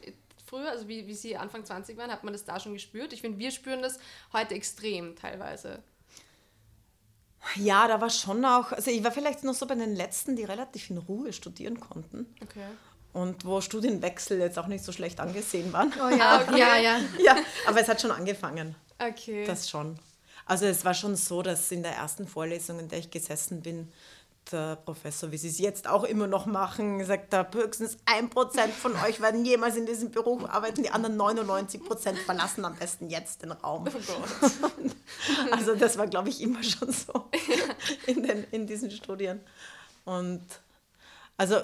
[0.45, 3.13] früher, also wie, wie Sie Anfang 20 waren, hat man das da schon gespürt?
[3.13, 3.97] Ich finde, wir spüren das
[4.33, 5.81] heute extrem teilweise.
[7.55, 10.43] Ja, da war schon auch, also ich war vielleicht noch so bei den Letzten, die
[10.43, 12.65] relativ in Ruhe studieren konnten Okay.
[13.11, 15.91] und wo Studienwechsel jetzt auch nicht so schlecht angesehen waren.
[15.99, 16.59] Oh ja, okay.
[16.59, 16.99] ja, ja.
[17.23, 17.35] Ja,
[17.67, 18.75] aber es hat schon angefangen.
[18.97, 19.45] Okay.
[19.45, 19.97] Das schon.
[20.45, 23.91] Also es war schon so, dass in der ersten Vorlesung, in der ich gesessen bin,
[24.51, 28.73] der Professor, wie sie es jetzt auch immer noch machen, gesagt hat, höchstens ein Prozent
[28.73, 33.09] von euch werden jemals in diesem Beruf arbeiten, die anderen 99 Prozent verlassen am besten
[33.09, 33.87] jetzt den Raum.
[33.87, 34.89] oh.
[35.51, 37.29] Also das war, glaube ich, immer schon so
[38.07, 39.39] in, den, in diesen Studien.
[40.05, 40.43] Und
[41.37, 41.55] also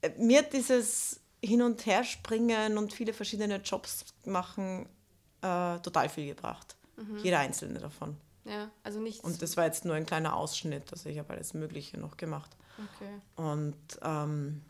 [0.00, 4.88] äh, mir hat dieses Hin- und Herspringen und viele verschiedene Jobs machen
[5.42, 6.76] äh, total viel gebracht.
[7.22, 8.16] Jeder einzelne davon.
[8.44, 9.22] Ja, also nicht.
[9.24, 12.50] Und das war jetzt nur ein kleiner Ausschnitt, also ich habe alles Mögliche noch gemacht.
[12.78, 13.20] okay.
[13.36, 14.62] Und ähm,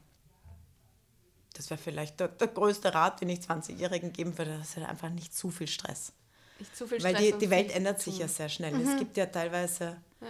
[1.55, 4.89] das wäre vielleicht der, der größte Rat, den ich 20-Jährigen geben würde, das ist halt
[4.89, 6.13] einfach nicht zu viel Stress.
[6.59, 8.75] Nicht zu viel Weil Stress die, und die Welt ändert sich ja sehr schnell.
[8.81, 10.27] Es gibt ja teilweise Ja.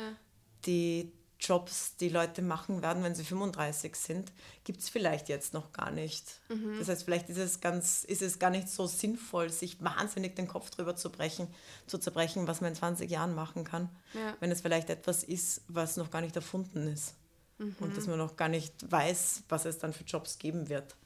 [0.67, 1.13] die
[1.43, 4.33] Jobs, die Leute machen werden, wenn sie 35 sind,
[4.65, 6.25] gibt es vielleicht jetzt noch gar nicht.
[6.49, 6.79] Mhm.
[6.79, 10.47] Das heißt, vielleicht ist es, ganz, ist es gar nicht so sinnvoll, sich wahnsinnig den
[10.49, 11.49] Kopf drüber zu brechen,
[11.87, 14.37] zu zerbrechen, was man in 20 Jahren machen kann, Ja.
[14.41, 17.15] wenn es vielleicht etwas ist, was noch gar nicht erfunden ist.
[17.59, 17.77] Mhm.
[17.81, 20.97] Und dass man noch gar nicht weiß, was es dann für Jobs geben wird.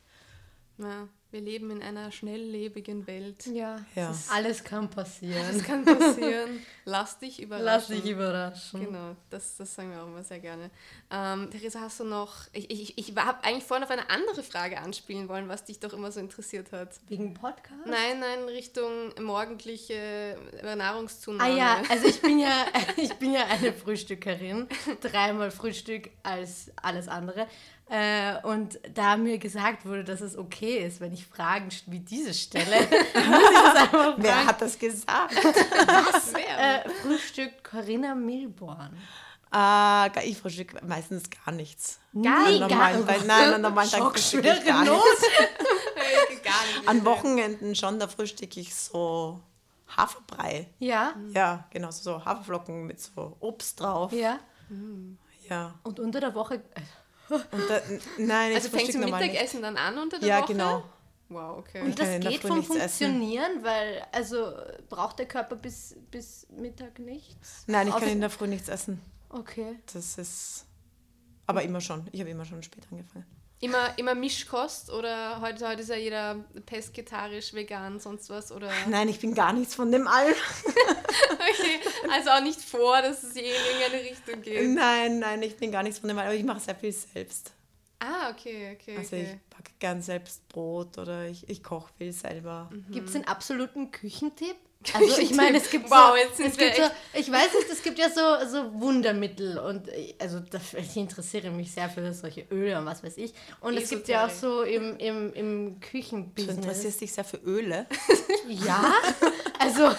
[0.78, 3.46] Ja, wir leben in einer schnelllebigen Welt.
[3.46, 4.14] Ja, Ja.
[4.32, 5.42] alles kann passieren.
[5.52, 6.60] Das kann passieren.
[6.84, 7.64] Lass dich überraschen.
[7.66, 8.80] Lass dich überraschen.
[8.84, 10.70] Genau, das, das sagen wir auch immer sehr gerne.
[11.10, 12.34] Ähm, Theresa, hast du noch.
[12.52, 15.92] Ich, ich, ich habe eigentlich vorhin auf eine andere Frage anspielen wollen, was dich doch
[15.92, 16.90] immer so interessiert hat.
[17.08, 17.86] Wegen Podcast?
[17.86, 21.56] Nein, nein, Richtung morgendliche Ah Nahrungszunahme.
[21.56, 22.66] ja, also ich bin ja,
[22.96, 24.68] ich bin ja eine Frühstückerin.
[25.00, 27.46] Dreimal Frühstück als alles andere.
[27.88, 32.34] Äh, und da mir gesagt wurde, dass es okay ist, wenn ich Fragen wie diese
[32.34, 35.34] stelle, muss ich einfach Wer hat das gesagt?
[35.44, 36.32] Was?
[36.34, 36.84] Wer?
[36.84, 38.96] Äh, Frühstück Corinna Milborn.
[39.52, 41.98] Gar- ich frühstücke meistens gar nichts.
[42.12, 42.68] Gar normalen,
[43.06, 45.24] gar Tagen- nein, an normalen Tagen frühstücke ich gar nichts.
[46.86, 49.40] An Wochenenden schon, da frühstücke ich so
[49.96, 50.68] Haferbrei.
[50.80, 54.12] Ja, Ja, genau, so Haferflocken mit so Obst drauf.
[54.12, 54.40] ja.
[55.48, 55.74] Ja.
[55.84, 56.60] Und unter der Woche, äh,
[57.28, 57.80] da,
[58.18, 59.10] nein, Also fängst du nicht.
[59.12, 60.52] Mittagessen dann an unter der Ja, Woche?
[60.52, 60.84] genau.
[61.28, 61.80] Wow, okay.
[61.82, 63.06] und das geht vom nichts essen.
[63.06, 64.52] Funktionieren, weil, also
[64.88, 67.64] braucht der Körper bis, bis Mittag nichts?
[67.66, 69.00] Nein, ich kann in der Früh nichts essen.
[69.30, 69.76] Okay.
[69.92, 70.66] Das ist.
[71.48, 72.06] Aber immer schon.
[72.12, 73.26] Ich habe immer schon spät angefangen.
[73.66, 78.52] Immer, immer Mischkost oder heute, heute ist ja jeder pesketarisch, vegan, sonst was?
[78.52, 78.70] Oder?
[78.88, 80.32] Nein, ich bin gar nichts von dem all.
[81.48, 84.70] Okay, also auch nicht vor, dass es je in irgendeine Richtung geht.
[84.74, 86.26] Nein, nein, ich bin gar nichts von dem all.
[86.26, 87.52] Aber ich mache sehr viel selbst.
[87.98, 89.40] Ah, okay, okay, Also okay.
[89.40, 92.70] ich backe gern selbst Brot oder ich, ich koche viel selber.
[92.90, 94.56] Gibt es einen absoluten Küchentipp?
[94.94, 96.82] Also ich meine, es gibt Wow, so, es gibt so,
[97.14, 100.40] ich weiß nicht, es gibt ja so, so Wundermittel und also
[100.78, 103.32] ich interessiere mich sehr für solche Öle und was weiß ich.
[103.60, 106.56] Und es gibt ja auch so im, im, im Du Küchenbusiness.
[106.56, 107.86] interessierst dich sehr für Öle.
[108.48, 108.92] Ja,
[109.58, 109.90] Also,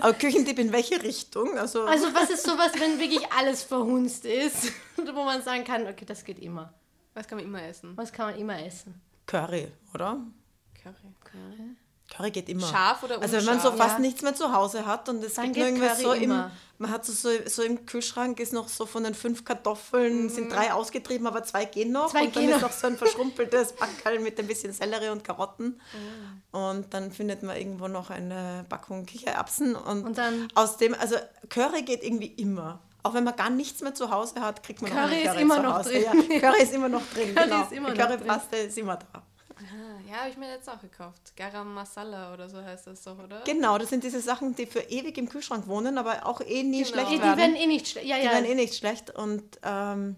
[0.00, 1.58] Aber Küchentipp in welche Richtung?
[1.58, 4.72] Also, also was ist sowas, wenn wirklich alles verhunzt ist?
[4.96, 6.72] Wo man sagen kann, okay, das geht immer.
[7.14, 7.96] Was kann man immer essen?
[7.96, 9.00] Was kann man immer essen?
[9.26, 10.24] Curry, oder?
[10.82, 10.94] Curry.
[11.24, 11.76] Curry.
[12.14, 12.66] Curry geht immer.
[12.66, 13.76] Scharf oder Also wenn man so unscharf?
[13.88, 14.00] fast Ja.
[14.00, 16.50] nichts mehr zu Hause hat und es Dann gibt irgendwie Curry so im, immer.
[16.78, 20.52] man hat so, so, so im Kühlschrank ist noch so von den fünf Kartoffeln sind
[20.52, 22.18] drei ausgetrieben, aber zwei gehen noch Mhm.
[22.18, 22.68] Zwei und dann gehen ist noch.
[22.68, 25.80] noch so ein verschrumpeltes Backerl mit ein bisschen Sellerie und Karotten
[26.52, 26.70] Ah.
[26.70, 31.16] und dann findet man irgendwo noch eine Packung Kichererbsen und, Und dann- aus dem, also
[31.48, 32.80] Curry geht irgendwie immer.
[33.04, 35.42] Auch wenn man gar nichts mehr zu Hause hat, kriegt man noch Curry ist Curry
[35.42, 35.90] immer zu noch Hause.
[35.90, 36.04] drin.
[36.30, 37.34] Ja, Curry ist immer noch drin.
[37.34, 37.62] Curry genau.
[37.62, 39.22] ist immer noch Currypaste ist immer da.
[40.12, 41.34] Ja, habe ich mir jetzt auch gekauft.
[41.36, 43.40] Garam Masala oder so heißt das doch, oder?
[43.46, 46.82] Genau, das sind diese Sachen, die für ewig im Kühlschrank wohnen, aber auch eh nie
[46.82, 46.88] Genau.
[46.92, 47.38] schlecht Die, die werden.
[47.38, 48.06] werden eh nicht schlecht.
[48.06, 48.32] Ja, Die ja.
[48.32, 50.16] werden eh nicht schlecht und ähm,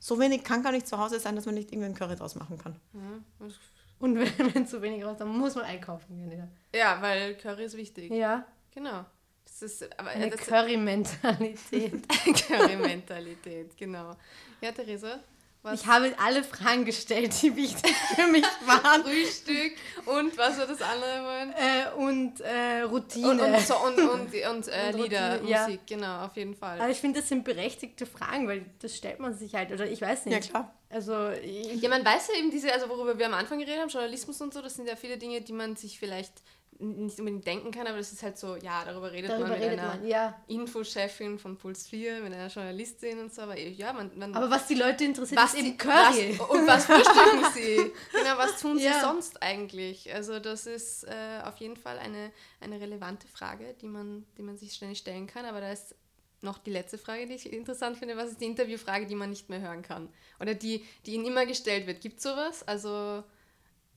[0.00, 2.34] so wenig kann gar nicht zu Hause sein, dass man nicht irgendwie einen Curry draus
[2.34, 2.80] machen kann.
[4.00, 6.48] Und wenn, wenn zu wenig raus, dann muss man einkaufen gehen.
[6.72, 8.10] Ja, weil Curry ist wichtig.
[8.10, 8.16] Ja.
[8.16, 8.46] ja.
[8.72, 9.04] Genau.
[9.44, 12.08] Das ist aber Eine Curry-Mentalität.
[12.48, 14.12] Curry-Mentalität, genau.
[14.60, 15.18] Ja, Theresa,
[15.62, 19.02] was Ich habe alle Fragen gestellt, die wichtig für mich waren.
[19.02, 19.72] Frühstück
[20.06, 21.52] und was war das andere wollen?
[21.52, 23.30] Äh, und äh, Routine.
[23.30, 25.62] Und, und, so, und, und, und, äh, Und Lieder, Routine, ja.
[25.64, 26.80] Musik, genau, auf jeden Fall.
[26.80, 30.00] Aber ich finde, das sind berechtigte Fragen, weil das stellt man sich halt, oder ich
[30.00, 30.34] weiß nicht.
[30.34, 30.74] Ja, klar.
[30.90, 33.90] Also, ich, Ja, man weiß ja eben diese, also worüber wir am Anfang geredet haben,
[33.90, 36.32] Journalismus und so, das sind ja viele Dinge, die man sich vielleicht
[36.80, 39.66] nicht unbedingt denken kann, aber das ist halt so, ja, darüber redet darüber man mit
[39.68, 40.40] redet einer man, ja.
[40.46, 44.66] Infochefin von Puls 4, mit einer Journalistin und so, aber ja, man, man Aber was
[44.68, 46.38] die Leute interessiert, was ist eben die- Curry.
[46.38, 47.92] Was, und was frühstücken sie?
[48.12, 49.00] Genau, was tun sie Ja.
[49.00, 50.12] sonst eigentlich?
[50.14, 54.56] Also das ist äh, auf jeden Fall eine, eine relevante Frage, die man, die man
[54.56, 55.94] sich ständig stellen kann, aber da ist
[56.40, 58.16] noch die letzte Frage, die ich interessant finde.
[58.16, 60.08] Was ist die Interviewfrage, die man nicht mehr hören kann?
[60.38, 62.00] Oder die, die ihnen immer gestellt wird?
[62.00, 62.62] Gibt es sowas?
[62.68, 63.24] Also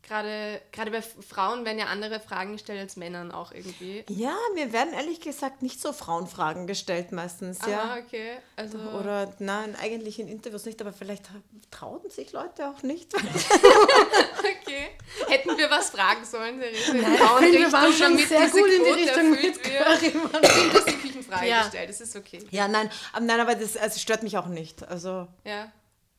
[0.04, 4.04] gerade gerade bei Frauen werden ja andere Fragen gestellt als Männern auch irgendwie.
[4.10, 7.95] Ja, mir werden ehrlich gesagt nicht so Frauenfragen gestellt meistens, ja.
[7.95, 8.38] Ah, okay.
[8.56, 11.26] Also, Oder nein, eigentlich in Interviews nicht, aber vielleicht
[11.70, 13.14] trauen sich Leute auch nicht.
[13.16, 14.89] okay.
[15.28, 16.91] Hätten wir was fragen sollen, Theresa?
[16.91, 19.56] in Ich finde, wir waren schon sehr gut in die Richtung mit.
[19.56, 21.64] Stimmt, dass die Küchenfrage Ja.
[21.64, 22.39] gestellt, das ist okay.
[22.52, 24.88] ja, nein, aber, nein, aber das also stört mich auch nicht.
[24.88, 25.72] Also Ja,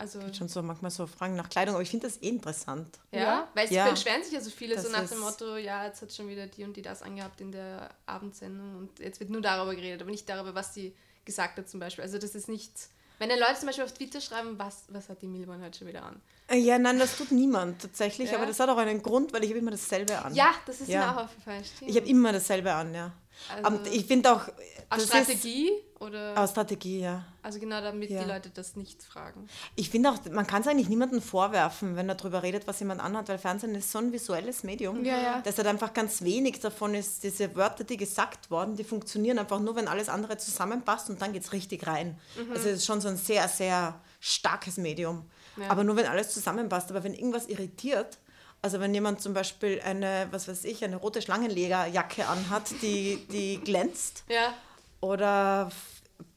[0.03, 2.99] also, schon so manchmal so Fragen nach Kleidung, aber ich finde das eh interessant.
[3.13, 3.49] ja, Ja.
[3.55, 3.89] weil es Ja.
[3.91, 6.47] beschweren sich ja so viele Das so nach dem Motto, ja, jetzt hat schon wieder
[6.47, 10.11] die und die das angehabt in der Abendsendung und jetzt wird nur darüber geredet, aber
[10.11, 10.95] nicht darüber, was sie
[11.25, 12.03] gesagt hat zum Beispiel.
[12.05, 12.73] Also das ist nicht,
[13.19, 15.87] wenn dann Leute zum Beispiel auf Twitter schreiben, was, was hat die Milborn heute schon
[15.89, 16.21] wieder an?
[16.49, 18.39] Äh, Ja, nein, das tut niemand tatsächlich, Ja.
[18.39, 20.35] aber das hat auch einen Grund, weil ich habe immer dasselbe an.
[20.35, 21.07] Ja, das ist Ja.
[21.13, 21.65] mir auch aufgefallen.
[21.65, 21.91] Stimmt.
[21.91, 23.13] Ich habe immer dasselbe an, ja.
[23.51, 24.43] Also- Und ich finde auch,
[24.91, 25.71] Aus Strategie
[26.01, 26.35] oder?
[26.39, 27.25] Aus Strategie, ja.
[27.43, 28.23] also genau damit Ja.
[28.23, 29.49] die Leute das nicht fragen.
[29.77, 33.01] Ich finde auch, man kann es eigentlich niemandem vorwerfen, wenn er darüber redet, was jemand
[33.01, 35.41] anhat, weil Fernsehen ist so ein visuelles Medium, Ja, ja.
[35.41, 39.61] dass halt einfach ganz wenig davon ist, diese Wörter, die gesagt worden, die funktionieren einfach
[39.61, 42.19] nur, wenn alles andere zusammenpasst und dann geht es richtig rein.
[42.51, 45.25] Also es ist schon so ein sehr, sehr starkes Medium.
[45.57, 45.69] Ja.
[45.71, 46.91] Aber nur wenn alles zusammenpasst.
[46.91, 48.19] Aber wenn irgendwas irritiert,
[48.63, 53.59] also wenn jemand zum Beispiel eine, was weiß ich, eine rote Schlangenlegerjacke anhat, die, die
[53.65, 54.55] glänzt, Ja,
[55.01, 55.71] oder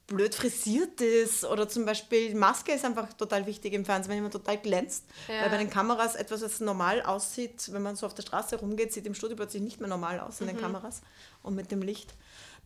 [0.07, 4.33] blöd frisiert ist oder zum Beispiel Maske ist einfach total wichtig im Fernsehen, wenn jemand
[4.33, 5.03] total glänzt.
[5.27, 5.41] Ja.
[5.41, 8.93] Weil bei den Kameras etwas, was normal aussieht, wenn man so auf der Straße rumgeht,
[8.93, 11.01] sieht im Studio plötzlich nicht mehr normal aus in den Kameras
[11.41, 12.13] und mit dem Licht.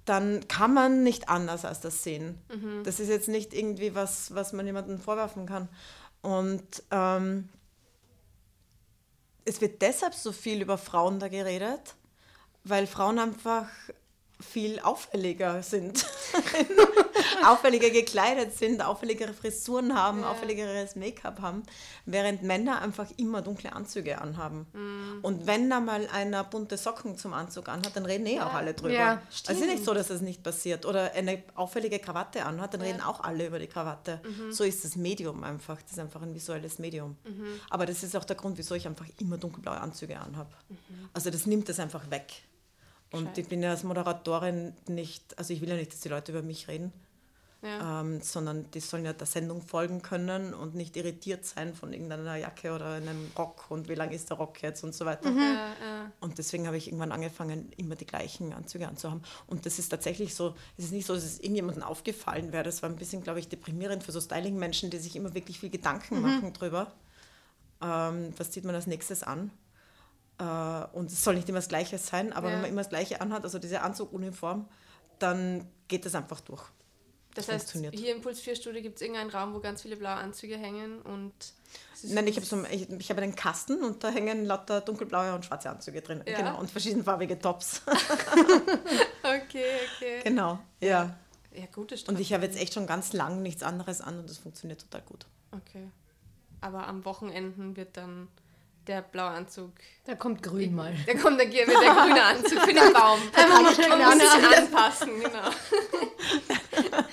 [0.05, 2.41] Dann kann man nicht anders als das sehen.
[2.83, 5.69] Das ist jetzt nicht irgendwie was, was man jemandem vorwerfen kann.
[6.21, 7.47] Und ähm,
[9.49, 11.95] es wird deshalb so viel über Frauen da geredet,
[12.63, 13.67] weil Frauen einfach
[14.39, 16.05] viel auffälliger sind.
[17.45, 20.31] auffälliger gekleidet sind, auffälligere Frisuren haben, Ja.
[20.31, 21.63] auffälligeres Make-up haben,
[22.05, 24.65] während Männer einfach immer dunkle Anzüge anhaben.
[25.21, 28.73] Und wenn da mal einer bunte Socken zum Anzug anhat, dann reden eh auch alle
[28.73, 28.93] drüber.
[28.93, 30.85] Ja, also es ist nicht so, dass das nicht passiert.
[30.85, 34.21] Oder eine auffällige Krawatte anhat, dann reden auch alle über die Krawatte.
[34.51, 35.81] So ist das Medium einfach.
[35.81, 37.17] Das ist einfach ein visuelles Medium.
[37.69, 40.51] Aber das ist auch der Grund, wieso ich einfach immer dunkelblaue Anzüge anhabe.
[41.13, 42.43] Also das nimmt das einfach weg.
[43.11, 43.37] Und Gescheit.
[43.39, 46.43] ich bin ja als Moderatorin nicht, also ich will ja nicht, dass die Leute über
[46.43, 46.93] mich reden,
[47.63, 48.01] ja.
[48.01, 52.35] ähm, sondern die sollen ja der Sendung folgen können und nicht irritiert sein von irgendeiner
[52.35, 55.31] Jacke oder einem Rock und wie lang ist der Rock jetzt und so weiter.
[55.31, 56.11] ja, ja.
[56.19, 59.23] Und deswegen habe ich irgendwann angefangen, immer die gleichen Anzüge anzuhaben.
[59.47, 62.63] Und das ist tatsächlich so, es ist nicht so, dass es irgendjemandem aufgefallen wäre.
[62.63, 65.71] Das war ein bisschen, glaube ich, deprimierend für so Styling-Menschen, die sich immer wirklich viel
[65.71, 66.93] Gedanken machen drüber.
[67.81, 69.51] Ähm, was zieht man als nächstes an?
[70.39, 70.43] Äh,
[70.97, 72.53] und es soll nicht immer das Gleiche sein, aber Ja.
[72.55, 74.67] wenn man immer das Gleiche anhat, also diese Anzuguniform,
[75.19, 76.63] dann geht das einfach durch.
[77.35, 77.95] Das heißt, funktioniert.
[77.95, 81.01] hier im Puls 4 Studio gibt es irgendeinen Raum, wo ganz viele blaue Anzüge hängen
[81.03, 81.33] und
[82.03, 85.45] Nein, ich habe so, ich, ich hab einen Kasten und da hängen lauter dunkelblaue und
[85.45, 86.23] schwarze Anzüge drin.
[86.25, 86.37] Ja.
[86.37, 87.81] Genau, und verschiedenfarbige Tops.
[89.23, 89.63] Okay,
[89.97, 90.21] okay.
[90.23, 91.15] genau, ja.
[91.53, 92.21] Ja, gute Und Strategie.
[92.23, 95.25] ich habe jetzt echt schon ganz lang nichts anderes an und das funktioniert total gut.
[95.51, 95.89] Okay.
[96.61, 98.27] Aber am Wochenenden wird dann
[98.89, 99.71] der blaue Anzug.
[100.05, 100.93] Da kommt grün mal.
[101.05, 103.19] Da kommt der, der grüne Anzug für den Baum.
[103.35, 105.49] Man muss sich anpassen, genau.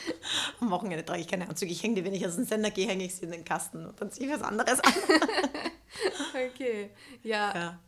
[0.61, 1.71] Am Wochenende trage ich keine Anzüge.
[1.73, 3.87] Ich hänge die, wenn ich aus dem Sender gehe, hänge ich sie in den Kasten
[3.87, 4.93] und dann ziehe ich was anderes an.
[6.35, 6.91] Okay.
[7.23, 7.55] Ja.
[7.55, 7.79] Ja.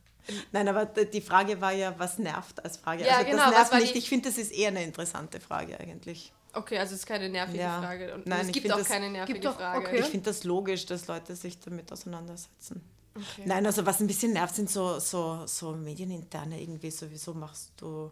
[0.52, 3.04] Nein, aber die Frage war ja, was nervt als Frage.
[3.04, 3.94] Ja, also genau, das nervt nicht.
[3.94, 6.32] die- Ich finde, das ist eher eine interessante Frage eigentlich.
[6.54, 7.80] Okay, also es ist keine nervige Ja.
[7.82, 8.14] Frage.
[8.14, 9.86] Und Nein, es ich gibt auch das- keine nervige Gibt doch- Frage.
[9.86, 9.98] okay.
[10.00, 12.82] Ich finde das logisch, dass Leute sich damit auseinandersetzen.
[13.18, 13.42] Okay.
[13.44, 16.90] Nein, also was ein bisschen nervt, sind so, so, so medieninterne irgendwie.
[16.90, 18.10] Sowieso machst du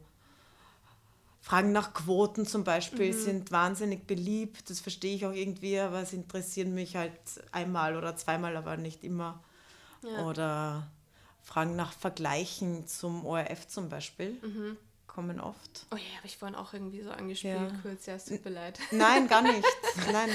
[1.40, 3.18] Fragen nach Quoten zum Beispiel Mhm.
[3.18, 4.68] sind wahnsinnig beliebt.
[4.68, 7.12] Das verstehe ich auch irgendwie, aber es interessieren mich halt
[7.52, 9.42] einmal oder zweimal, aber nicht immer.
[10.02, 10.24] Ja.
[10.26, 10.86] Oder
[11.44, 14.76] Fragen nach Vergleichen zum ORF zum Beispiel Mhm.
[15.06, 15.86] kommen oft.
[15.92, 17.78] Oh ja, habe ich vorhin auch irgendwie so angespielt, Ja.
[17.80, 18.06] kurz.
[18.06, 18.78] Ja, es tut mir leid.
[18.90, 19.64] Nein, gar nicht.
[20.12, 20.30] Nein,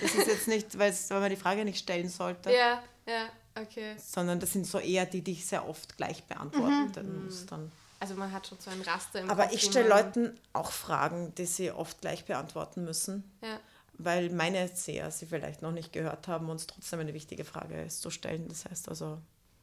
[0.00, 2.52] das ist jetzt nicht, weil man die Frage nicht stellen sollte.
[2.52, 3.96] Ja, ja, okay.
[3.98, 7.70] sondern das sind so eher die, die ich sehr oft gleich beantworten muss dann.
[8.00, 11.34] Also man hat schon so ein Raster im Aber Kopf, ich stelle Leuten auch Fragen,
[11.36, 13.58] die sie oft gleich beantworten müssen, Ja.
[13.94, 17.80] weil meine Seher sie vielleicht noch nicht gehört haben und es trotzdem eine wichtige Frage
[17.82, 18.46] ist zu stellen.
[18.48, 19.18] Das heißt also,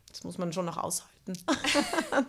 [0.10, 1.34] das muss man schon noch aushalten.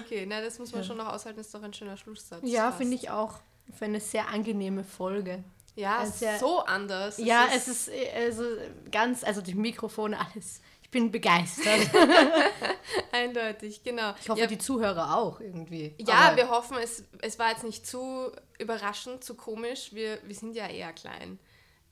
[0.00, 2.40] Okay, na, das muss man schon noch aushalten, ist doch ein schöner Schlusssatz.
[2.44, 3.40] Ja, finde ich auch.
[3.78, 5.44] Für eine sehr angeneime Folge.
[5.76, 7.18] Ja, Also es ist ja- so anders.
[7.18, 8.44] ja, es ist äh, also
[8.90, 10.60] ganz, also die Mikrofone, alles.
[10.94, 11.90] Ich bin begeistert.
[13.12, 14.14] eindeutig, genau.
[14.20, 15.92] Ich hoffe, ja, die Zuhörer auch irgendwie.
[15.98, 18.30] ja Aber wir hoffen, es, es war jetzt nicht zu
[18.60, 19.92] überraschend, zu komisch.
[19.92, 21.40] Wir, wir sind ja eher klein.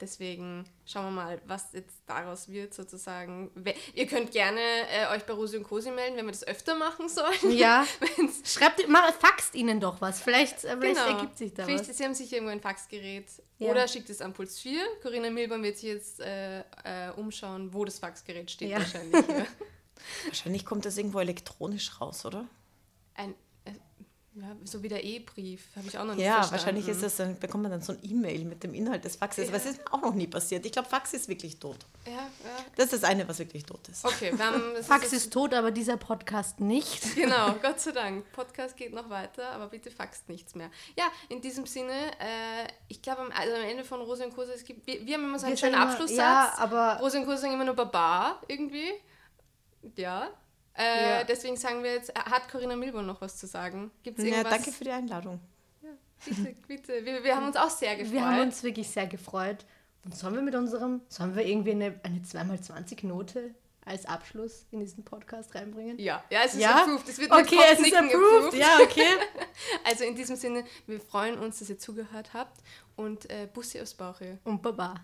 [0.03, 3.53] Deswegen schauen wir mal, was jetzt daraus wird sozusagen.
[3.95, 7.09] Ihr könnt gerne äh, euch bei Rosi und Cosi melden, wenn wir das öfter machen
[7.09, 7.57] sollen.
[7.57, 10.21] Ja, Wenn's- schreibt, mal, faxt ihnen doch was.
[10.21, 11.17] Vielleicht, äh, vielleicht Genau.
[11.19, 11.97] ergibt sich da Vielleicht, was.
[11.97, 13.27] Sie haben sicher irgendwo ein Faxgerät.
[13.59, 13.71] Ja.
[13.71, 14.83] Oder schickt es an Puls 4.
[15.03, 18.79] Corinna Milborn wird sich jetzt äh, äh, umschauen, wo das Faxgerät steht Ja.
[18.79, 19.25] wahrscheinlich.
[19.29, 19.47] Ja.
[20.27, 22.49] Wahrscheinlich kommt das irgendwo elektronisch raus, oder?
[23.15, 23.37] Ein,
[24.35, 26.53] ja, so wie der E-Brief, habe ich auch noch nicht Ja, verstanden.
[26.53, 29.49] wahrscheinlich ist das, dann bekommt man dann so ein E-Mail mit dem Inhalt des Faxes.
[29.49, 30.65] Aber es ist mir auch noch nie passiert.
[30.65, 31.77] Ich glaube, Fax ist wirklich tot.
[32.07, 32.21] Ja, ja.
[32.77, 34.05] Das ist das eine, was wirklich tot ist.
[34.07, 34.63] Okay, wir haben...
[34.77, 37.03] das Fax jetzt- ist tot, aber dieser Podcast nicht.
[37.15, 38.33] Genau, Gott sei Dank.
[38.33, 40.71] Podcast geht noch weiter, aber bitte faxt nichts mehr.
[40.97, 44.55] Ja, in diesem Sinne, äh, ich glaube, am, also am Ende von Rosi und Kurse,
[44.55, 46.17] es gibt, wir, wir haben immer so einen Wir schönen sagen immer- Abschlusssatz.
[46.19, 48.93] ja, aber- Rosi und Kurse sagen immer nur Baba irgendwie.
[49.97, 50.31] Ja.
[50.77, 51.25] Äh, Ja.
[51.25, 53.91] Deswegen sagen wir jetzt, hat Corinna Milborn noch was zu sagen?
[54.03, 54.53] Gibt es Ja, irgendwas?
[54.53, 55.41] danke für die Einladung.
[56.25, 57.05] Bitte, bitte.
[57.05, 58.13] Wir, wir haben uns auch sehr gefreut.
[58.13, 59.65] Wir haben uns wirklich sehr gefreut.
[60.05, 63.55] Und sollen wir mit unserem, sollen wir irgendwie eine, eine 2x20-Note
[63.85, 65.99] als Abschluss in diesen Podcast reinbringen?
[65.99, 66.83] ja, ja, es ist Ja?
[66.83, 67.09] approved.
[67.09, 68.55] Es wird mit Okay, es ist Kopfnicken approved.
[68.55, 69.07] Ja, okay.
[69.85, 72.63] Also in diesem Sinne, wir freuen uns, dass ihr zugehört habt
[72.95, 74.39] und äh, Bussi aufs Bauche.
[74.45, 74.95] Und Baba.